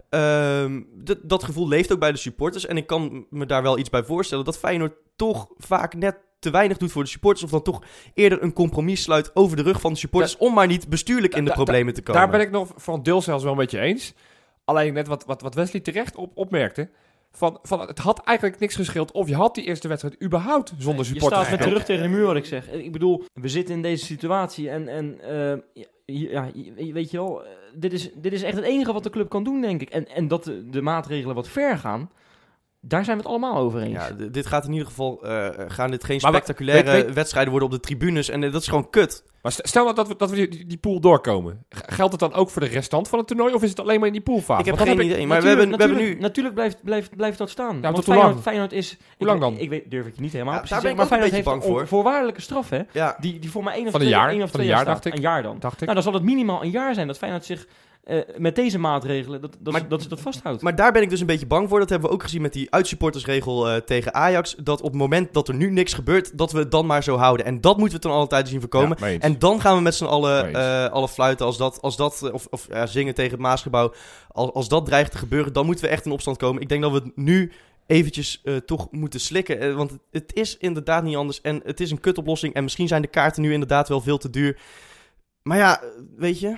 [0.09, 2.67] ehm, dat- gevoel leeft ook bij de supporters.
[2.67, 4.45] En ik kan me daar wel iets bij voorstellen.
[4.45, 7.45] Dat Feyenoord toch vaak net te weinig doet voor de supporters.
[7.45, 7.83] Of dan toch
[8.15, 10.37] eerder een compromis sluit over de rug van de supporters.
[10.37, 12.21] om maar niet bestuurlijk in de problemen te komen.
[12.21, 14.15] Daar ben ik nog van deel zelfs wel een beetje eens.
[14.65, 16.91] Alleen net wat, wat, wat Wesley terecht op, opmerkte.
[17.31, 21.05] Van, van, het had eigenlijk niks gescheeld of je had die eerste wedstrijd überhaupt zonder
[21.05, 21.41] je supporters.
[21.41, 21.77] staat met de gespeeld.
[21.77, 22.71] rug tegen de muur, wat ik zeg.
[22.71, 26.51] Ik bedoel, we zitten in deze situatie en, en eh, ja,
[26.93, 29.45] weet je wel, eh, dit is, dit is echt het enige wat de club kan
[29.45, 29.91] doen, denk ik.
[29.91, 32.11] En, en dat de, de maatregelen wat ver gaan,
[32.81, 33.93] daar zijn we het allemaal over eens.
[33.93, 35.25] Ja, dit gaat in ieder geval...
[35.25, 38.29] eh, gaan dit geen Maar spectaculaire weet- weet- wedstrijden worden op de tribunes.
[38.29, 39.25] En eh, dat is gewoon kut.
[39.43, 41.65] Maar st- stel nou dat we, dat we die, pool doorkomen.
[41.69, 44.07] Geldt het dan ook voor de restant van het toernooi of is het alleen maar
[44.07, 44.61] in die poolfase?
[44.61, 45.27] Ik heb geen ik- idee.
[45.27, 46.21] Maar we natuurlijk, hebben, we hebben nu...
[46.21, 47.75] natuurlijk blijft, blijft, blijft dat staan.
[47.77, 48.43] Ja, Want tot hoe Feyenoord, lang?
[48.43, 48.97] Feyenoord is...
[49.19, 49.59] ik lang dan?
[49.59, 51.19] Ik weet, durf ik je niet helemaal Ja, precies daar te ben zeggen.
[51.19, 51.89] ik Maar een Feyenoord beetje heeft bang een voor.
[51.89, 53.01] voorwaardelijke straf, hè?
[53.01, 54.63] Ja, Die, die voor mij één of Van een twee, jaar, één of van twee
[54.63, 55.15] een jaar jaar, dacht ik.
[55.15, 55.57] Een jaar dan.
[55.59, 55.81] Dacht ik.
[55.81, 57.67] Nou, dan zal het minimaal een jaar zijn dat Feyenoord zich
[58.09, 60.63] eh, met deze maatregelen, dat, dat, Maar- dat ze dat vasthoudt.
[60.63, 61.79] Maar daar ben ik dus een beetje bang voor.
[61.79, 64.55] Dat hebben we ook gezien met die uitsupportersregel eh, tegen Ajax.
[64.63, 67.17] Dat op het moment dat er nu niks gebeurt, dat we het dan maar zo
[67.17, 67.47] houden.
[67.47, 68.97] En dat moeten we ten alle zien voorkomen.
[69.01, 72.31] Ja, en dan gaan we met z'n allen, eh alle fluiten als dat, als dat
[72.33, 73.93] of, of ja, zingen tegen het Maasgebouw.
[74.29, 76.63] Als, als dat dreigt te gebeuren, dan moeten we echt in opstand komen.
[76.63, 77.53] Ik denk dat we het nu
[77.87, 79.77] eventjes eh, toch moeten slikken.
[79.77, 81.41] Want het, is inderdaad niet anders.
[81.41, 82.55] En het is een kutoplossing.
[82.55, 84.61] En misschien zijn de kaarten nu inderdaad wel veel te duur.
[85.43, 85.81] Maar ja,
[86.17, 86.57] weet je...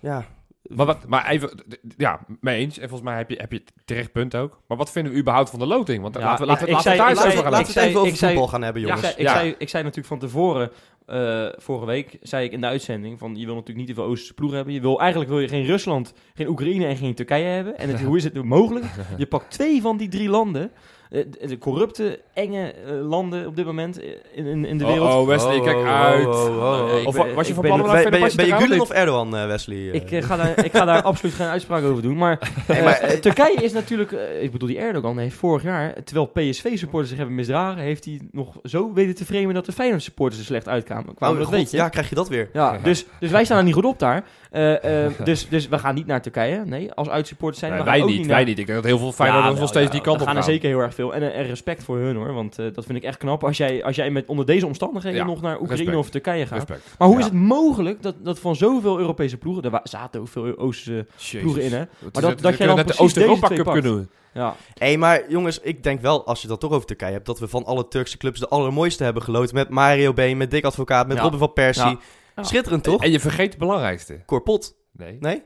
[0.00, 0.26] Ja,
[0.68, 1.50] Maar, wat, maar even,
[1.96, 2.78] ja, mee eens.
[2.78, 4.60] En volgens mij heb je, heb je het terecht punt ook.
[4.68, 6.02] Maar wat vinden we überhaupt van de loting?
[6.02, 7.52] Want Ja, laten we, ik- laten we, ik laten we zei- daar eens over gaan
[7.52, 9.00] laten we het even over ik zei- voetbal gaan hebben, jongens.
[9.00, 9.32] zei, ik, Ja.
[9.32, 10.70] zei, ik zei natuurlijk van tevoren,
[11.06, 14.10] eh, vorige week, zei ik in de uitzending van je wil natuurlijk niet te veel
[14.10, 14.74] Oosterse ploegen hebben.
[14.74, 17.78] Je wil, eigenlijk wil je geen Rusland, geen Oekraïne en geen Turkije hebben.
[17.78, 18.84] En het, hoe is het mogelijk?
[19.16, 20.70] Je pakt twee van die drie landen,
[21.10, 25.10] de, de corrupte, enge eh, landen op dit moment eh, in, in, in de wereld.
[25.12, 26.26] Oh, oh, Wesley, kijk Oh, oh, uit.
[26.26, 26.90] oh, oh, oh.
[26.92, 28.52] Eh, ik Of ben- was je van ben- plan om naar Ben, ben, je- ben
[28.60, 29.76] Gulen of Erdogan, eh, Wesley?
[29.76, 32.16] Eh, Ik, eh, ga daar, ik ga daar absoluut geen uitspraak over doen.
[32.16, 34.12] Maar, eh, maar, eh, Turkije is natuurlijk...
[34.12, 35.94] eh, ik bedoel, die Erdogan heeft vorig jaar...
[36.04, 37.82] Terwijl PSV-supporters zich hebben misdragen...
[37.82, 39.54] heeft hij nog zo weten te framen...
[39.54, 41.14] dat de Feyenoord-supporters er slecht uitkwamen.
[41.14, 41.76] Kwamen, oh, dat weet je.
[41.76, 42.50] ja, krijg je dat weer.
[42.52, 44.24] Ja, dus, dus wij staan er niet goed op daar.
[44.50, 46.62] Eh, eh, dus, dus we gaan niet naar Turkije.
[46.64, 48.58] Nee, als uitsupporters zijn Nee, we wij ook niet, niet wij naar- niet.
[48.58, 50.36] Ik denk dat heel veel Feyenoorders Ja, nog wel, steeds die kant we op gaan
[50.36, 50.46] gaan.
[50.46, 51.14] er zeker heel erg veel.
[51.14, 52.32] En, eh, en respect voor hun hoor.
[52.32, 53.44] Want eh, dat vind ik echt knap.
[53.44, 55.96] Als jij, als jij met, onder deze omstandigheden Ja, nog naar Oekraïne respect.
[55.98, 56.58] of Turkije gaat.
[56.58, 56.94] Respect.
[56.98, 57.22] Maar hoe Ja.
[57.24, 59.62] is het mogelijk dat, dat van zoveel Europese ploegen...
[59.72, 61.06] Er zaten ook veel Oosterse
[61.40, 61.78] ploegen in hè.
[61.78, 64.10] Maar dat- dat, jij dan net de Oost-Europa Cup kunnen doen.
[64.34, 64.54] Ja.
[64.74, 67.48] Hé, maar jongens, ik denk wel, als je dat toch over Turkije hebt, dat we
[67.48, 69.52] van alle Turkse clubs de allermooiste hebben geloot.
[69.52, 71.22] Met Mario B, met Dick Advocaat, met Ja.
[71.22, 71.84] Robin van Persie.
[71.84, 71.98] Ja.
[72.36, 72.42] Ja.
[72.42, 73.02] Schitterend, toch?
[73.02, 74.20] En je vergeet het belangrijkste.
[74.26, 74.74] Korpot.
[74.92, 75.16] Nee.
[75.20, 75.42] Nee?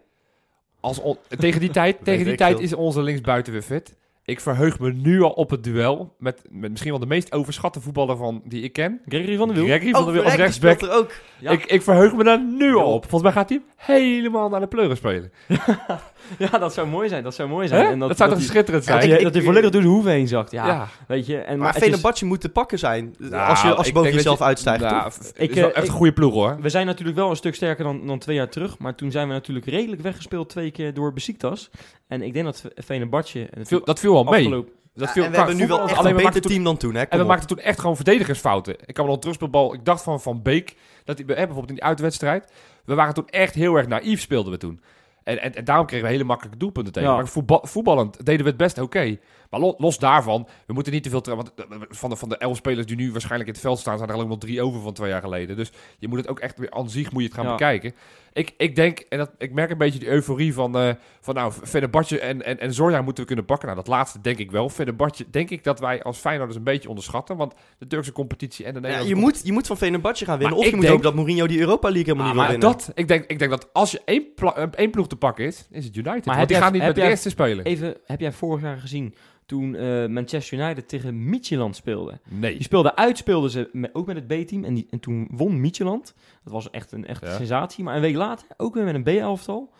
[0.81, 1.01] Als
[1.39, 2.65] tegen die tijd, tegen die tijd veel.
[2.65, 3.97] is onze linksbuiten weer fit.
[4.31, 7.81] Ik verheug me nu al op het duel met, met misschien wel de meest overschatte
[7.81, 9.01] voetballer van die ik ken.
[9.09, 9.67] Gregory van der Wiel.
[9.67, 10.91] Gregory van der Wiel als verrek, die rechtsback.
[10.91, 11.11] er ook.
[11.39, 11.51] Ja.
[11.51, 13.01] Ik, ik verheug me daar nu al op.
[13.09, 15.33] Volgens mij gaat hij helemaal naar de pleuren spelen.
[16.39, 17.23] Ja, dat zou mooi zijn.
[17.23, 17.87] Dat zou mooi zijn.
[17.87, 19.09] En dat, zou toch schitterend dat, zijn?
[19.09, 20.51] hij, ik- dat hij volledig door de hoeven heen zakt.
[20.51, 20.89] Ja, Ja.
[21.09, 21.39] weet je.
[21.39, 23.15] En, Maar Fenerbahce moet te pakken zijn.
[23.19, 25.77] Nou, als je, als je boven jezelf dat je- uitstijgt, Nou, Ik, is wel eh,
[25.77, 26.57] echt ik- een goede ploeg hoor.
[26.61, 28.79] we zijn natuurlijk wel een stuk sterker dan, dan twee jaar terug.
[28.79, 31.71] Maar toen zijn we natuurlijk redelijk weggespeeld twee keer door Besiktas.
[32.09, 33.49] En ik denk dat Fenerbahce...
[33.85, 34.45] dat viel wel mee.
[34.45, 36.65] afgelopen- Dat Ja, viel, en we hebben nu wel echt alleen een beter toen- team
[36.65, 37.01] dan toen, hè?
[37.03, 37.29] En we op.
[37.29, 38.77] maakten toen echt gewoon verdedigersfouten.
[38.87, 39.75] Ik me nog een terugspelbal.
[39.75, 40.77] Ik dacht van Van Beek.
[41.05, 42.53] Dat eh, bijvoorbeeld in die uitwedstrijd.
[42.85, 44.81] We waren toen echt heel erg naïef, speelden we toen.
[45.31, 47.09] En, en, en daarom kregen we hele makkelijke doelpunten tegen.
[47.09, 47.15] Ja.
[47.17, 49.19] Maar voetbal, voetballend deden we het best oké.
[49.51, 51.21] Maar lo- los daarvan, we moeten niet te veel...
[51.21, 53.79] tra- Want eh, van de, van de elf spelers die nu waarschijnlijk in het veld
[53.79, 53.97] staan...
[53.97, 55.57] zijn er alleen nog drie over van twee jaar geleden.
[55.57, 57.51] Dus je moet het ook echt weer aan zich moet je het gaan Ja.
[57.51, 57.93] bekijken.
[58.33, 60.79] Ik, ik denk, en dat, ik merk een beetje die euforie van...
[60.79, 60.91] eh
[61.21, 63.69] van nou, Fenerbahce en, en, en Zorja moeten we kunnen pakken.
[63.69, 64.69] Nou, dat laatste denk ik wel.
[64.69, 67.37] Fenerbahce denk ik dat wij als Feyenoorders een beetje onderschatten.
[67.37, 70.39] Want de Turkse competitie en de Ja, Nederlandse je, moet, je moet van Fenerbahce gaan
[70.39, 70.57] winnen.
[70.57, 72.69] Maar of je moet denk- ook dat Mourinho die Europa League helemaal Ah, niet wil
[72.71, 72.87] maar winnen.
[72.87, 75.45] dat, ik denk, ik denk dat als je één, pla- eh, één ploeg te pakken
[75.45, 76.25] is, is het United.
[76.25, 77.65] Maar want die jij- gaan niet met de eerste spelen.
[77.65, 79.15] Even, heb jij vorig jaar gezien
[79.47, 82.19] toen eh, Manchester United tegen Midtjylland speelde?
[82.29, 82.53] Nee.
[82.53, 84.65] Die speelde uit, speelden ze met, ook met het B-team.
[84.65, 86.15] En, die- en toen won Midtjylland.
[86.45, 87.37] Dat was echt een echte Ja.
[87.37, 87.85] sensatie.
[87.85, 89.73] Maar een week later, ook weer met een B-elftal.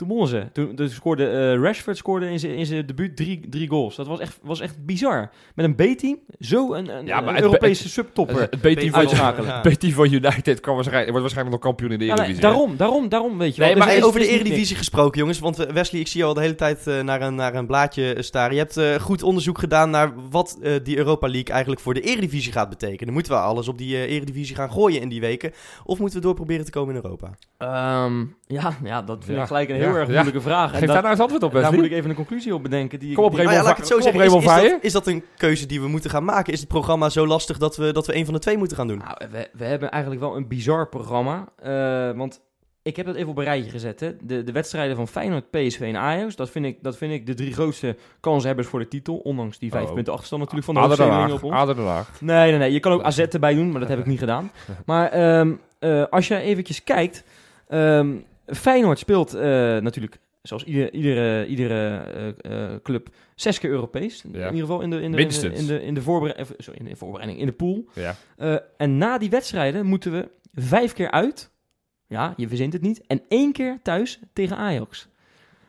[0.00, 0.46] Toen wonnen ze.
[0.52, 3.96] Toen, toen scoorde eh, Rashford scoorde in zijn in zijn debuut drie, drie goals.
[3.96, 5.30] Dat was echt, was echt bizar.
[5.54, 8.40] Met een B-team, zo een, een, Ja, maar een het- Europese subtopper.
[8.40, 9.08] Het B-team van.
[9.08, 9.60] Ja.
[9.68, 12.48] B-team van United kan waarschijnlijk, wordt waarschijnlijk nog kampioen in de Ja, nee, Eredivisie.
[12.50, 12.54] hè?
[12.56, 13.78] daarom, daarom, daarom weet je Nee, wel.
[13.78, 15.38] maar Dus Hey, over de Eredivisie gesproken, jongens.
[15.38, 17.66] Want eh, Wesley, ik zie jou al de hele tijd eh, naar, een, naar een
[17.66, 18.52] blaadje staren.
[18.54, 22.00] Je hebt eh, goed onderzoek gedaan naar wat eh, die Europa League eigenlijk voor de
[22.00, 23.12] Eredivisie gaat betekenen.
[23.14, 25.52] Moeten we alles op die Eredivisie gaan gooien in die weken?
[25.84, 27.30] Of moeten we door proberen te komen in Europa?
[27.58, 29.42] Ehm, ja, ja, dat vind Ja.
[29.42, 30.14] ik gelijk een Ja, heel erg ja.
[30.22, 30.72] moeilijke vraag.
[30.72, 31.78] En Geef dat- daar nou eens antwoord op, daar Wesley.
[31.80, 32.98] moet ik even een conclusie op bedenken.
[32.98, 33.54] Die, Kom op, Raymond.
[33.56, 34.64] Nou ja, laat ik het zo Kom op, zeggen.
[34.64, 36.52] Is, is, dat, is dat een keuze die we moeten gaan maken?
[36.52, 38.88] Is het programma zo lastig dat we, dat we een van de twee moeten gaan
[38.88, 38.98] doen?
[38.98, 41.44] Nou, we, we hebben eigenlijk wel een bizar programma.
[41.62, 42.40] eh, want
[42.82, 44.00] ik heb dat even op een rijtje gezet.
[44.00, 44.16] Hè.
[44.22, 46.36] De, de wedstrijden van Feyenoord, PSV en Ajax.
[46.36, 49.16] Dat vind, ik, dat vind ik de drie grootste kanshebbers voor de titel.
[49.16, 49.94] Ondanks die vijf Oh.
[49.94, 51.54] punten achterstand natuurlijk van de Ader op ons.
[51.54, 52.20] Ader Den Haag.
[52.20, 52.72] Nee, nee, nee.
[52.72, 54.50] Je kan ook AZ erbij doen, maar dat heb ik niet gedaan.
[54.86, 57.24] Maar ehm, eh, als je eventjes kijkt.
[57.68, 58.08] ehm,
[58.52, 59.42] Feyenoord speelt eh,
[59.78, 61.96] natuurlijk, zoals ieder, iedere, iedere
[62.42, 64.22] eh, eh, club, zes keer Europees.
[64.22, 64.28] Ja.
[64.46, 65.16] In ieder geval in de, in de,
[65.60, 67.84] in de, in de, voorbere- eh, sorry, in de voorbereiding, in de pool.
[67.94, 68.16] Ja.
[68.76, 71.50] En na die wedstrijden moeten we vijf keer uit.
[72.06, 73.06] Ja, je verzint het niet.
[73.06, 75.08] En één keer thuis tegen Ajax.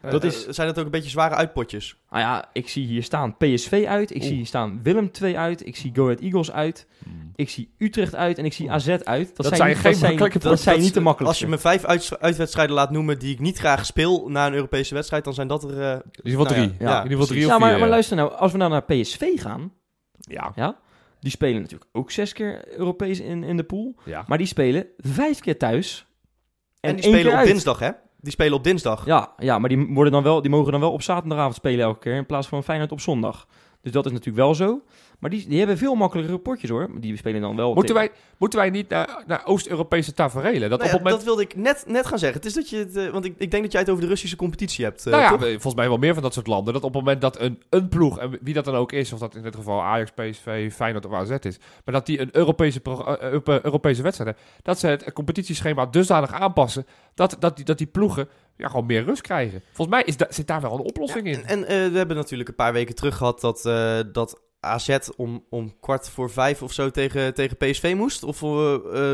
[0.09, 1.95] Dat is- Eh, zijn het ook een beetje zware uitpotjes?
[2.09, 4.09] Nou ja, ik zie hier staan PSV uit.
[4.09, 4.25] Ik Oeh.
[4.25, 5.65] zie hier staan Willem 2 uit.
[5.65, 6.87] Ik zie Go Ahead Eagles uit.
[7.35, 8.37] Ik zie Utrecht uit.
[8.37, 9.35] En ik zie AZ uit.
[9.35, 11.43] Dat, zijn zijn, geen dat zijn, makkelijke dat zijn niet de Als makkelijkste.
[11.45, 14.93] je me vijf uit, uitwedstrijden laat noemen die ik niet graag speel na een Europese
[14.93, 15.69] wedstrijd, dan zijn dat er...
[15.81, 16.87] eh, In ieder geval Nou drie.
[16.87, 17.79] ja, In ieder geval drie of Ja, maar, vier.
[17.79, 18.31] maar luister nou.
[18.33, 19.73] Als we nou naar PSV gaan.
[20.19, 20.77] Ja, Ja,
[21.19, 23.95] die spelen natuurlijk ook zes keer Europees in, in de pool.
[24.05, 24.23] ja.
[24.27, 26.05] Maar die spelen vijf keer thuis.
[26.79, 27.47] en, En, die spelen op uit.
[27.47, 27.89] dinsdag, hè?
[28.21, 29.05] Die spelen op dinsdag.
[29.05, 31.99] Ja, ja maar die, worden dan wel, die mogen dan wel op zaterdagavond spelen elke
[31.99, 32.15] keer.
[32.15, 33.47] In plaats van Feyenoord op zondag.
[33.81, 34.81] Dus dat is natuurlijk wel zo.
[35.19, 36.89] Maar die, die hebben veel makkelijkere potjes hoor.
[36.99, 37.73] Die spelen dan wel.
[37.73, 40.69] Moeten tegen- wij, moeten wij niet naar, naar Oost-Europese taferelen?
[40.69, 41.15] Dat Nou op ja, het moment...
[41.15, 42.37] Dat wilde ik net, net gaan zeggen.
[42.37, 44.09] Het is dat je het, eh, want ik, ik denk dat jij het over de
[44.09, 45.05] Russische competitie hebt.
[45.05, 45.39] eh, nou ja, toch?
[45.39, 46.73] we- volgens mij wel meer van dat soort landen.
[46.73, 49.19] Dat op het moment dat een, een ploeg, en wie dat dan ook is, of
[49.19, 52.79] dat in dit geval Ajax, PSV, Feyenoord of AZ is, maar dat die een Europese,
[52.79, 53.31] pro- eh,
[53.63, 58.27] Europese wedstrijd hebben, dat ze het competitieschema dusdanig aanpassen, dat, dat, die, dat die ploegen
[58.57, 59.61] ja, gewoon meer rust krijgen.
[59.73, 61.45] Volgens mij is da- zit daar wel een oplossing in.
[61.45, 64.97] En, en eh, we hebben natuurlijk een paar weken terug gehad dat, eh, dat AZ
[65.15, 68.23] om, om kwart voor vijf of zo tegen, tegen PSV moest.
[68.23, 69.13] Of, eh,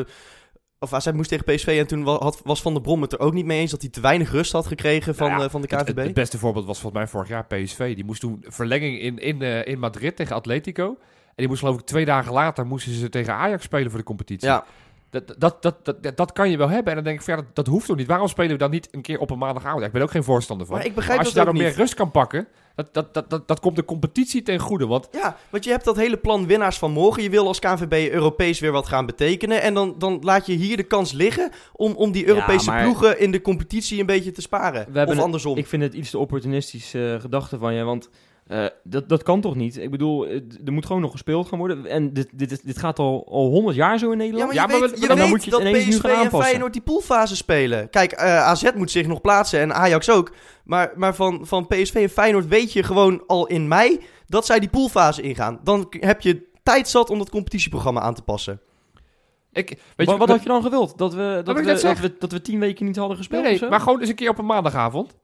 [0.80, 3.34] of AZ moest tegen PSV en toen had, was Van der Brom het er ook
[3.34, 5.68] niet mee eens dat hij te weinig rust had gekregen van, Nou ja, van de
[5.68, 5.88] KVB.
[5.88, 7.96] het, het beste voorbeeld was volgens mij vorig jaar PSV.
[7.96, 10.86] Die moest toen verlenging in, in, in Madrid tegen Atletico.
[11.28, 14.06] En die moest geloof ik twee dagen later moesten ze tegen Ajax spelen voor de
[14.06, 14.48] competitie.
[14.48, 14.66] ja,
[15.10, 16.88] Dat, dat, dat, dat, dat, kan je wel hebben.
[16.88, 18.08] En dan denk ik, van, ja, dat, dat hoeft toch niet.
[18.08, 19.80] Waarom spelen we dan niet een keer op een maandagavond?
[19.80, 20.76] Ja, ik ben ook geen voorstander van.
[20.76, 21.76] maar ik begrijp als je dat daar ook dan niet.
[21.76, 24.88] meer rust kan pakken, dat, dat, dat, dat, dat komt de competitie ten goede.
[24.88, 27.24] Want Ja, want je hebt dat hele plan winnaars van morgen.
[27.24, 29.62] Je wil als KNVB Europees weer wat gaan betekenen.
[29.62, 33.20] En dan, dan laat je hier de kans liggen om, om die Europese maar- ploegen
[33.20, 34.88] in de competitie een beetje te sparen.
[34.92, 35.58] We of andersom.
[35.58, 38.10] Ik vind het iets te opportunistisch eh, gedachte van je, want
[38.48, 39.78] eh, dat, dat kan toch niet?
[39.78, 41.86] Ik bedoel, eh, er moet gewoon nog gespeeld gaan worden.
[41.86, 44.54] En dit, dit, dit gaat al, al 100 jaar zo in Nederland.
[44.54, 45.86] Ja, maar Ja, je maar weet, we- je dan weet moet je het dat ineens
[45.86, 46.42] nu PSV en aanpassen.
[46.42, 47.90] Feyenoord die poolfase spelen.
[47.90, 50.32] Kijk, eh, AZ moet zich nog plaatsen en Ajax ook.
[50.64, 54.60] Maar, maar van, van PSV en Feyenoord weet je gewoon al in mei dat zij
[54.60, 55.60] die poolfase ingaan.
[55.64, 58.60] Dan heb je tijd zat om dat competitieprogramma aan te passen.
[59.52, 60.98] ik, weet Wat, je, wat had je dan gewild?
[60.98, 63.44] Dat we, dat, ik we, dat, we, dat we tien weken niet hadden nee, gespeeld
[63.44, 63.70] nee, of zo?
[63.70, 65.16] maar gewoon eens een keer op een maandagavond.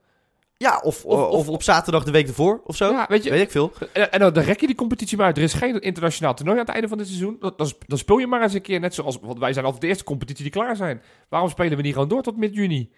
[0.64, 2.90] Ja, of, Of- of, of- op zaterdag de week ervoor of zo.
[2.90, 3.72] Ja, weet je, Weet ik veel.
[3.92, 5.36] En, en dan, dan rek je die competitie maar uit.
[5.36, 7.36] Er is geen internationaal toernooi aan het einde van dit seizoen.
[7.40, 9.18] Dan, dan, sp- dan speel je maar eens een keer net zoals...
[9.22, 11.02] Want wij zijn altijd de eerste competitie die klaar zijn.
[11.28, 12.90] Waarom spelen we niet gewoon door tot mid-juni?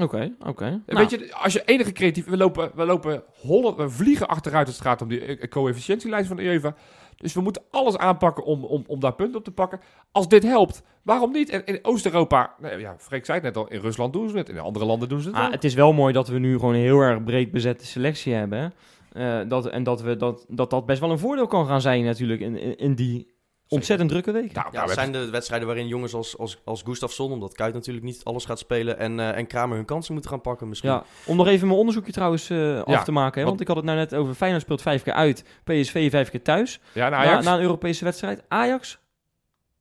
[0.00, 0.64] Oké, oké.
[0.64, 2.24] Nou, Weet je, als je enige creatief...
[2.24, 6.26] We lopen, we lopen hollen, we vliegen achteruit als het gaat om die eh, coëfficiëntielijst
[6.28, 6.74] van de UEFA.
[7.24, 9.80] Dus we moeten alles aanpakken om, om, om daar punten op te pakken.
[10.12, 11.48] Als dit helpt, waarom niet?
[11.48, 14.48] En in Oost-Europa, nou ja, Freek zei het net al, in Rusland doen ze het.
[14.48, 15.52] In andere landen doen ze het ah, ook.
[15.52, 18.74] het is wel mooi dat we nu gewoon een heel erg breed bezette selectie hebben.
[19.12, 22.04] Eh, dat, en dat, we, dat, dat dat best wel een voordeel kan gaan zijn
[22.04, 23.33] natuurlijk in, in, in die
[23.68, 24.52] ontzettend drukke week.
[24.52, 27.54] Nou, Ja, nou, dat we zijn de wedstrijden waarin jongens als, als, als Gustafsson, omdat
[27.54, 30.68] Kuit natuurlijk niet alles gaat spelen, en, eh, en Kramer hun kansen moeten gaan pakken
[30.68, 30.90] misschien.
[30.90, 33.40] Ja, om nog even mijn onderzoekje trouwens eh, af te maken.
[33.42, 36.30] Hè, want ik had het nou net over Feyenoord speelt vijf keer uit, PSV vijf
[36.30, 36.80] keer thuis.
[36.92, 37.44] ja, Na, nou, Ajax.
[37.44, 38.42] na een Europese wedstrijd.
[38.48, 38.98] Ajax,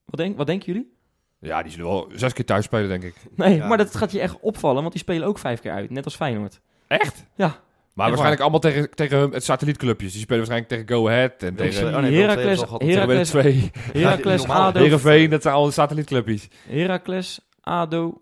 [0.06, 0.91] wat, denk, wat denken jullie?
[1.39, 3.15] ja, die zullen wel zes keer thuis spelen, denk ik.
[3.36, 3.67] Nee, Ja.
[3.67, 6.15] maar dat gaat je echt opvallen, want die spelen ook vijf keer uit, net als
[6.15, 6.62] Feyenoord.
[6.88, 7.26] Echt?
[7.36, 7.62] Ja.
[7.93, 10.12] Maar waarschijnlijk allemaal tegen, tegen hun- het satellietclubjes.
[10.12, 11.95] Die spelen waarschijnlijk tegen Go Ahead en tegen II.
[11.95, 13.32] Oh, nee, Heracles, Heracles.
[13.93, 14.67] Heracles, normaal.
[14.67, 16.47] ADO, Heerenveen, dat zijn allemaal satellietclubjes.
[16.67, 18.21] Heracles, ADO,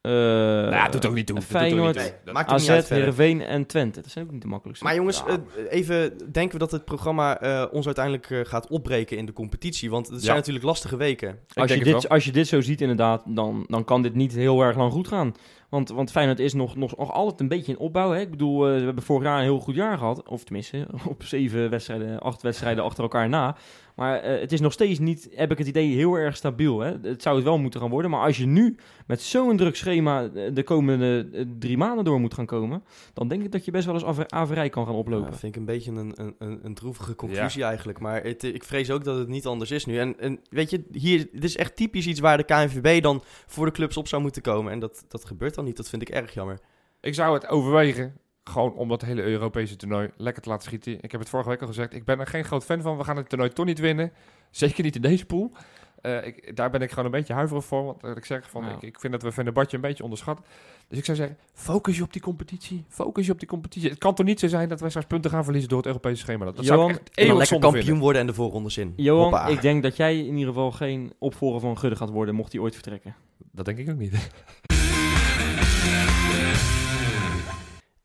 [0.00, 1.36] eh nou ja, doet ook niet toe.
[1.36, 2.32] Dat doet ook niet Feyenoord, toe.
[2.32, 2.88] Maakt niet AZ.
[2.88, 4.00] Heerenveen en Twente.
[4.00, 4.86] Dat zijn ook niet de makkelijkste.
[4.86, 5.32] Maar jongens, Ja.
[5.56, 9.32] eh, even denken we dat het programma eh, ons uiteindelijk eh, gaat opbreken in de
[9.32, 9.90] competitie?
[9.90, 10.38] Want het zijn Ja.
[10.38, 11.38] natuurlijk lastige weken.
[11.54, 14.60] Als je, dit, als je dit zo ziet inderdaad, dan, dan kan dit niet heel
[14.62, 15.34] erg lang goed gaan.
[15.68, 18.10] Want, want Feyenoord is nog, nog, nog altijd een beetje in opbouw.
[18.10, 18.20] Hè?
[18.20, 20.28] Ik bedoel, eh, we hebben vorig jaar een heel goed jaar gehad.
[20.28, 23.56] Of tenminste, op zeven wedstrijden, acht wedstrijden achter elkaar na.
[23.98, 26.80] Maar eh, het is nog steeds niet, heb ik het idee, heel erg stabiel.
[26.80, 26.92] Hè?
[27.02, 28.10] Het zou het wel moeten gaan worden.
[28.10, 28.76] Maar als je nu
[29.06, 31.28] met zo'n druk schema eh, de komende
[31.58, 32.82] drie maanden door moet gaan komen...
[33.12, 35.30] dan denk ik dat je best wel eens aver- averij kan gaan oplopen.
[35.30, 37.98] Dat vind ik een beetje een, een, een, een droevige conclusie eigenlijk.
[37.98, 39.98] Maar het, ik vrees ook dat het niet anders is nu.
[39.98, 43.66] En, en weet je, hier, dit is echt typisch iets waar de KNVB dan voor
[43.66, 44.72] de clubs op zou moeten komen.
[44.72, 45.76] En dat, dat gebeurt dan niet.
[45.76, 46.58] Dat vind ik erg jammer.
[47.00, 50.92] Ik zou het overwegen, gewoon om dat hele Europese toernooi lekker te laten schieten.
[51.00, 52.96] Ik heb het vorige week al gezegd, ik ben er geen groot fan van.
[52.96, 54.12] We gaan het toernooi toch niet winnen.
[54.50, 55.52] Zeker niet in deze pool.
[56.00, 57.84] Eh, ik, daar ben ik gewoon een beetje huiverig voor.
[57.84, 60.40] Want wat ik zeg, van, ik, ik vind dat we Fenerbahce een beetje onderschat.
[60.88, 62.84] Dus ik zou zeggen, focus je op die competitie.
[62.88, 63.90] Focus je op die competitie.
[63.90, 66.20] Het kan toch niet zo zijn dat wij straks punten gaan verliezen door het Europese
[66.20, 66.44] schema.
[66.44, 68.02] Dat, dat zou Johan, ik echt eeuwig lekker kampioen vinden.
[68.02, 68.92] worden en de voorrondes in.
[68.96, 69.46] Johan, Hoppa.
[69.46, 72.34] ik denk dat jij in ieder geval geen opvolger van Gudde gaat worden...
[72.34, 73.14] mocht hij ooit vertrekken.
[73.52, 74.30] Dat denk ik ook niet.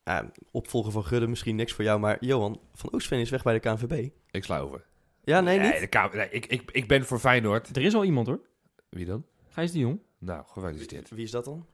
[0.04, 0.20] Eh,
[0.52, 2.00] opvolger van Gudde, misschien niks voor jou.
[2.00, 4.10] Maar Johan, Van Oostveen is weg bij de KNVB.
[4.32, 4.86] ik sla over.
[5.24, 5.92] Ja, nee, niet?
[5.92, 7.76] de nee, ik, ik, ik ben voor Feyenoord.
[7.76, 8.40] Er is al iemand hoor.
[8.90, 9.26] Wie dan?
[9.50, 10.00] Gijs de Jong.
[10.18, 11.10] Nou, gefeliciteerd.
[11.10, 11.66] Wie is dat dan?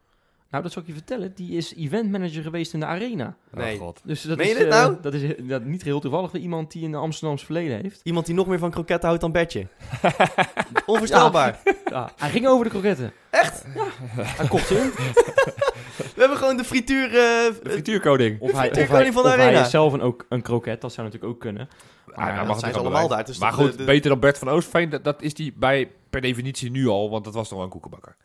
[0.51, 1.31] Nou, dat zal ik je vertellen.
[1.35, 3.35] Die is eventmanager geweest in de Arena.
[3.51, 3.75] Nee.
[3.75, 4.01] Oh god.
[4.03, 4.95] Dus dat Meen je is, dit eh, nou?
[5.01, 8.01] dat is eh, dat niet heel toevallig iemand die een Amsterdamse verleden heeft.
[8.03, 9.67] Iemand die nog meer van kroketten houdt dan Bertje.
[10.85, 11.59] Onvoorstelbaar.
[11.85, 13.13] Ja, hij ging over de kroketten.
[13.29, 13.65] Echt?
[13.75, 13.85] Ja.
[14.23, 14.89] Hij kocht ze in.
[16.15, 17.05] We hebben gewoon de frituur...
[17.05, 18.39] eh, De frituurkoning.
[18.39, 19.61] Of hij, of Frituurkoning hij, van de of hij Arena.
[19.61, 20.81] is zelf een, ook een kroket.
[20.81, 21.69] Dat zou natuurlijk ook kunnen.
[22.11, 23.25] Ah, Maar, dat mag zijn ze allemaal daar.
[23.25, 25.91] Dus maar de- goed, de- beter dan Bert van Oostveen, dat, dat is die bij
[26.09, 28.15] per definitie nu al, want dat was toch wel een koekenbakker.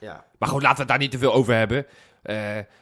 [0.00, 0.24] Ja.
[0.38, 1.86] Maar goed, laten we het daar niet te veel over hebben.
[2.22, 2.36] Eh,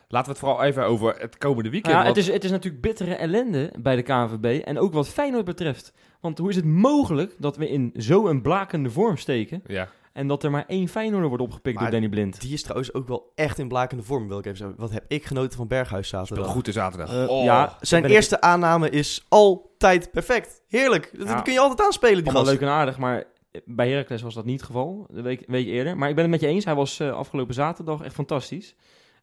[0.09, 1.95] laten we het vooral even over het komende weekend.
[1.95, 4.65] Ja, want- het, is, het is natuurlijk bittere ellende bij de KNVB.
[4.65, 5.93] En ook wat Feyenoord betreft.
[6.21, 9.63] Want hoe is het mogelijk dat we in zo'n blakende vorm steken...
[9.67, 9.89] ja.
[10.13, 12.41] en dat er maar één Feyenoorder wordt opgepikt Maar door Danny Blind?
[12.41, 14.77] Die is trouwens ook wel echt in blakende vorm, wil ik even zeggen.
[14.79, 16.53] Wat heb ik genoten van Berghuis Speelt zaterdag.
[16.53, 17.13] goed de zaterdag.
[17.15, 17.45] Eh, Oh.
[17.45, 20.63] ja, Zijn ik- eerste aanname is altijd perfect.
[20.69, 21.11] Heerlijk.
[21.19, 21.41] Dat, Ja.
[21.41, 22.61] kun je altijd aanspelen, die Allemaal gast.
[22.61, 23.25] leuk en aardig, maar
[23.65, 25.97] bij Heracles was dat niet het geval, de week, week eerder.
[25.97, 28.75] Maar ik ben het met je eens, hij was eh, afgelopen zaterdag echt fantastisch.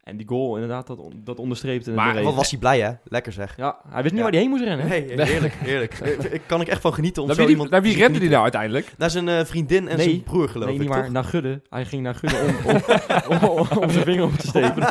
[0.05, 2.23] En die goal, inderdaad, dat, on- dat onderstreepte het Maar.
[2.23, 2.91] Wat was hij blij, hè?
[3.03, 3.53] Lekker zeg.
[3.57, 4.21] Ja, hij wist niet Ja.
[4.21, 4.87] waar hij heen moest rennen.
[4.87, 5.93] Nee, heerlijk, heerlijk.
[6.31, 8.19] Ik kan ik echt van genieten om Naar zo wie, die- iemand naar wie rende
[8.19, 8.31] die genieten.
[8.31, 8.93] nou uiteindelijk?
[8.97, 10.05] Naar zijn eh, vriendin en Nee.
[10.09, 11.11] zijn broer, geloof nee, ik, niet maar toch?
[11.11, 11.61] naar Gudde.
[11.69, 12.71] Hij ging naar Gudde om,
[13.29, 14.73] om, om, om zijn vinger op te steken.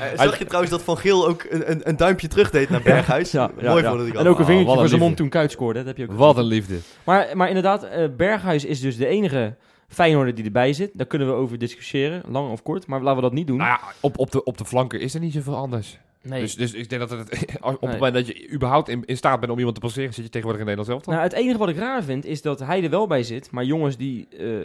[0.00, 2.82] Eh, zag je trouwens dat Van Geel ook een, een, een duimpje terug deed naar
[2.82, 3.30] Berghuis?
[3.30, 3.90] Ja, ja, Mooi ja.
[3.90, 5.78] vond ik En ook een Oh, vingertje een voor zijn mond toen Kuit scoorde.
[5.78, 6.78] Dat heb je ook Wat een liefde.
[7.04, 9.54] Maar, maar inderdaad, eh, Berghuis is dus de enige
[9.88, 10.90] Feyenoorder die erbij zit.
[10.94, 12.86] Daar kunnen we over discussiëren, lang of kort.
[12.86, 13.56] Maar laten we dat niet doen.
[13.56, 15.98] Nou ja, op, op, de, op de flanken is er niet zoveel anders.
[16.22, 16.40] nee.
[16.40, 17.90] Dus, dus ik denk dat het, als- op Nee.
[17.90, 20.30] het moment dat je überhaupt in, in staat bent om iemand te passeren, zit je
[20.30, 21.14] tegenwoordig in Nederland zelf dan.
[21.14, 23.64] Nou, het enige wat ik raar vind is dat hij er wel bij zit, maar
[23.64, 24.64] jongens die eh,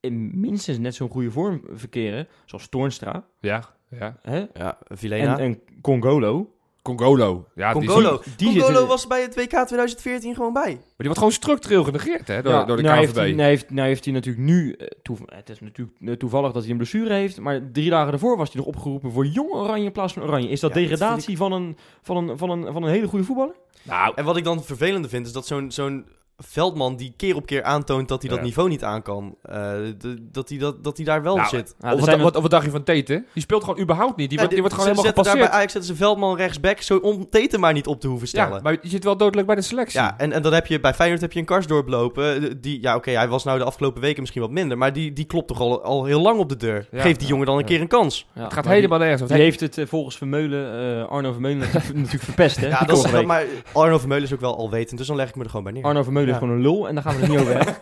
[0.00, 4.16] in minstens net zo'n goede vorm verkeren, zoals Toornstra Ja, ja.
[4.22, 4.44] hè?
[4.54, 5.38] Ja, Vilena.
[5.38, 6.53] En, en Congolo.
[6.84, 7.46] Congolo.
[7.54, 8.20] Ja, die, Congolo.
[8.36, 10.62] die Congolo was bij het WK 2014 gewoon bij.
[10.62, 13.04] maar die wordt gewoon structureel genegeerd hè, door, Ja, door de nou KNVB.
[13.06, 16.12] heeft, hij, nou, heeft, nou heeft hij natuurlijk nu, eh, toe- het is natuurlijk eh,
[16.12, 19.26] toevallig dat hij een blessure heeft, maar drie dagen daarvoor was hij nog opgeroepen voor
[19.26, 20.48] Jong Oranje in plaats van Oranje.
[20.48, 23.24] Is dat Ja, dat degradatie van, een, van, een, van, een, van een hele goede
[23.24, 23.54] voetballer?
[23.82, 26.06] Nou, En wat ik dan vervelende vind, is dat zo'n zo'n
[26.38, 28.44] veldman die keer op keer aantoont dat hij dat Ja.
[28.44, 29.54] niveau niet aan kan, eh,
[29.98, 31.74] de- dat, hij dat, dat hij daar wel Nou, zit.
[31.78, 33.26] Ja, er of, wat, wat, of wat dacht je van Teten?
[33.32, 34.28] Die speelt gewoon überhaupt niet.
[34.28, 35.50] Die, wordt, die wordt gewoon helemaal zetten daar gepasseerd.
[35.50, 38.52] bij Ajax zetten ze veldman rechtsback, zo om Teten maar niet op te hoeven stellen.
[38.54, 40.00] Ja, maar je zit wel dodelijk bij de selectie.
[40.00, 42.42] Ja, en, en dan heb je bij Feyenoord heb je een kars doorlopen.
[42.42, 44.78] eh, Die, ja, oké, hij was nou de afgelopen weken misschien wat minder.
[44.78, 46.88] Maar die, die klopt toch al, al heel lang op de deur.
[46.90, 47.00] Ja.
[47.00, 47.66] Geef die jongen dan een Ja.
[47.66, 48.26] keer een kans.
[48.34, 49.30] Ja, het gaat maar helemaal nergens.
[49.30, 52.66] Die, heeft het eh, volgens Vermeulen, eh, Arno Vermeulen natuurlijk, natuurlijk verpest, hè?
[52.66, 55.42] Ja, dat is, maar Arno Vermeulen is ook wel alwetend, dus dan leg ik me
[55.44, 55.84] er gewoon bij neer.
[55.84, 56.32] Arno Vermeulen Ja.
[56.32, 57.74] is gewoon een lul en daar gaan we het niet over hebben.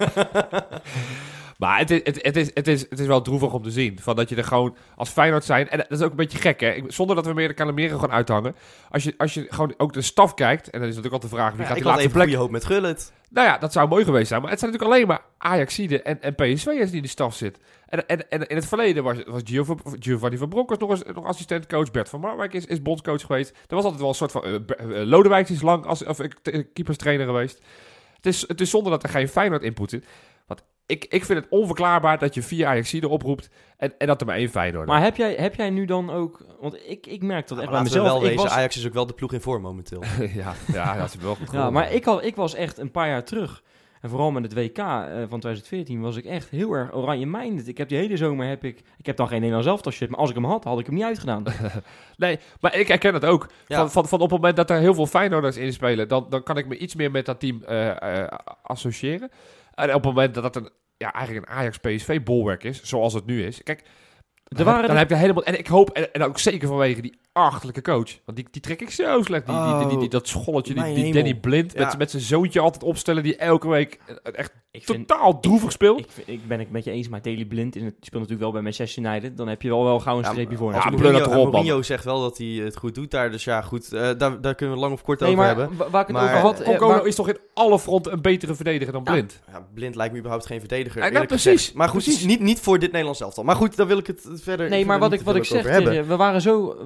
[1.58, 3.98] Maar het is, het, het, is, het, is, het is wel droevig om te zien.
[4.00, 5.68] Van dat je er gewoon als Feyenoord zijn.
[5.68, 6.70] En dat is ook een beetje gek, hè?
[6.70, 8.54] Ik- Zonder dat we meer de Calimeren gewoon uithangen.
[8.90, 10.70] Als je, als je gewoon ook de staf kijkt.
[10.70, 12.26] En dan is natuurlijk altijd de vraag: wie Ja, gaat ik die laatste even plek.
[12.28, 13.12] goede hoop met Gullit.
[13.30, 14.40] Nou ja, dat zou mooi geweest zijn.
[14.42, 17.58] Maar het zijn natuurlijk alleen maar Ajaxide en, en PSV'ers die in de staf zit.
[17.88, 21.24] En, en, en in het verleden was, was Giov- Giovanni van Bronckhorst nog, eens, nog
[21.24, 21.90] assistentcoach.
[21.90, 23.50] Bert van Marwijk is, is bondscoach geweest.
[23.50, 24.44] Er was altijd wel een soort van...
[24.44, 24.60] eh, eh,
[25.06, 27.60] Lodewijk is lang als, of, t- keeperstrainer geweest.
[28.22, 30.06] Het is, het is zonde dat er geen Feyenoord input zit.
[30.46, 33.50] Want ik, ik vind het onverklaarbaar dat je vier Ajaxide oproept...
[33.76, 36.46] En, en dat er maar één Feyenoord Maar heb jij, heb jij nu dan ook...
[36.60, 38.06] Want ik, ik merk dat echt bij mezelf.
[38.06, 40.02] wel ik wezen, was, Ajax is ook wel de ploeg in vorm momenteel.
[40.42, 43.08] ja, ja, dat is wel goed ja, maar ik, had, ik was echt een paar
[43.08, 43.62] jaar terug...
[44.02, 47.68] En vooral met het WK eh, van 2014 was ik echt heel erg oranje-minded.
[47.68, 48.82] Ik heb die hele zomer heb ik...
[48.98, 50.94] Ik heb dan geen Nederlands elftal shit, maar als ik hem had, had ik hem
[50.94, 51.44] niet uitgedaan.
[52.16, 53.48] Nee, maar ik herken het ook.
[53.66, 53.76] Ja.
[53.76, 56.42] Van, van, van op het moment dat er heel veel Feyenoorders in spelen, dan, dan
[56.42, 58.28] kan ik me iets meer met dat team eh, eh,
[58.62, 59.30] associëren.
[59.74, 63.44] En op het moment dat dat een, ja, eigenlijk een Ajax-PSV-bolwerk is, zoals het nu
[63.44, 63.62] is.
[63.62, 63.84] Kijk,
[64.44, 65.44] dan, waren heb, dan heb je helemaal...
[65.44, 68.18] En ik hoop, en, en ook zeker vanwege die achterlijke coach.
[68.24, 69.46] Want die, die trek ik zo slecht.
[69.46, 71.12] Die, die, die, die- die- dat scholletje, die, die.
[71.12, 71.98] Danny Blind, met, Ja.
[71.98, 75.98] met zijn zoontje altijd opstellen, die elke week eh, echt Ik vind, totaal droevig speelt.
[75.98, 78.52] ik, ik ben het met je eens, maar Daily Blind is, het- speelt natuurlijk wel
[78.52, 79.36] bij Manchester United.
[79.36, 80.72] Dan heb je wel, wel gauw een Ja, streepje voor.
[80.72, 81.50] ja, dat Mourinho, erop, man.
[81.50, 83.30] Mourinho zegt wel dat hij het goed doet daar.
[83.30, 85.76] Dus ja, goed, eh, daar, daar kunnen we lang of kort nee, over maar hebben.
[85.76, 86.60] wa- waar ik het Maar- over had...
[86.60, 89.02] Eh, waar- is toch in alle fronten een betere verdediger dan.
[89.02, 89.40] Blind?
[89.52, 91.02] Ja, Blind lijkt me überhaupt geen verdediger.
[91.04, 91.74] Ja, nou, precies, gezegd.
[91.74, 92.24] Maar goed, precies.
[92.24, 93.44] Niet, niet voor dit Nederlands elftal.
[93.44, 95.62] Maar goed, dan wil ik het verder Nee, maar wat ik, wat ik zeg,
[96.06, 96.76] we waren zo,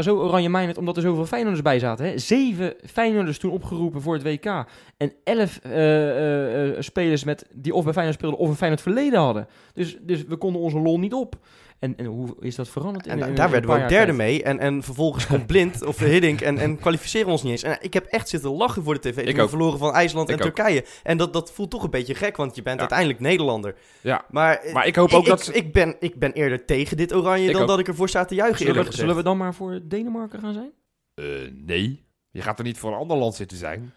[0.00, 2.06] zo oranje-minded omdat er zoveel Feyenoorders bij zaten.
[2.06, 2.18] Hè?
[2.18, 4.64] Zeven Feyenoorders toen opgeroepen voor het WK.
[4.96, 8.82] En elf eh, eh, eh, spelers met, die of bij Feyenoord speelden of een Feyenoord
[8.82, 9.46] verleden hadden.
[9.72, 11.36] Dus, dus we konden onze lol niet op.
[11.82, 13.06] En, en hoe is dat veranderd?
[13.06, 14.16] En in, da- in daar werden we ook derde tijd?
[14.16, 14.42] mee.
[14.42, 17.62] En, en vervolgens komt Blind of Hiddink en, en kwalificeren we ons niet eens.
[17.62, 19.26] En ik heb echt zitten lachen voor de tv.
[19.26, 19.48] Ik ook.
[19.48, 20.54] verloren van IJsland Ik en ook.
[20.54, 20.84] Turkije.
[21.02, 22.80] En dat, dat voelt toch een beetje gek, want je bent Ja.
[22.80, 23.74] uiteindelijk Nederlander.
[24.00, 25.48] Ja, Maar, maar ik hoop ook ik, dat...
[25.48, 27.68] ik, ik, ben, ik ben eerder tegen dit oranje Ik dan ook.
[27.68, 30.52] dat ik ervoor sta te juichen, Zullen we, zullen we dan maar voor Denemarken gaan
[30.52, 30.70] zijn?
[31.14, 31.24] Eh,
[31.66, 32.04] nee.
[32.30, 33.92] Je gaat er niet voor een ander land zitten zijn.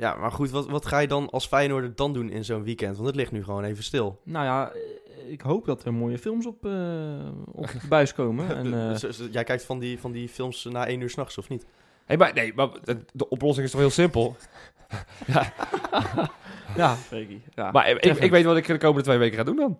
[0.00, 2.94] Ja, maar goed, wat, wat ga je dan als Feyenoorder dan doen in zo'n weekend?
[2.94, 4.20] Want het ligt nu gewoon even stil.
[4.24, 6.72] Nou ja, eh, ik hoop dat er mooie films op, eh,
[7.52, 8.48] op de buis komen.
[8.56, 11.38] En, eh, Dus- dus jij kijkt van die, van die films na één uur s'nachts,
[11.38, 11.66] of niet?
[12.04, 14.36] Hey, maar, nee, maar de, de oplossing is toch heel simpel?
[15.26, 15.52] ja.
[16.76, 16.96] Ja.
[17.72, 19.78] Maar ik, ik weet wat ik de komende twee weken ga doen dan.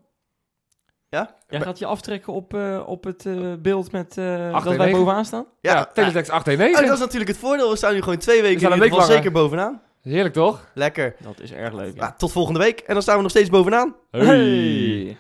[1.09, 4.91] Jij gaat je aftrekken op, eh, op het eh, beeld met eh, Acht dat wij
[4.93, 5.47] bovenaan staan?
[5.61, 6.87] Ja, Ja, teletext Ah, 819.
[6.87, 7.71] dat is natuurlijk het voordeel.
[7.71, 9.23] We staan nu gewoon twee weken in staan ieder een week geval langer.
[9.25, 9.83] zeker bovenaan.
[10.03, 10.71] Heerlijk toch?
[10.75, 11.15] Lekker.
[11.19, 11.97] Dat is erg leuk.
[11.97, 12.81] Ja, tot volgende week.
[12.81, 13.97] En dan staan we nog steeds bovenaan.
[14.11, 15.17] Hey.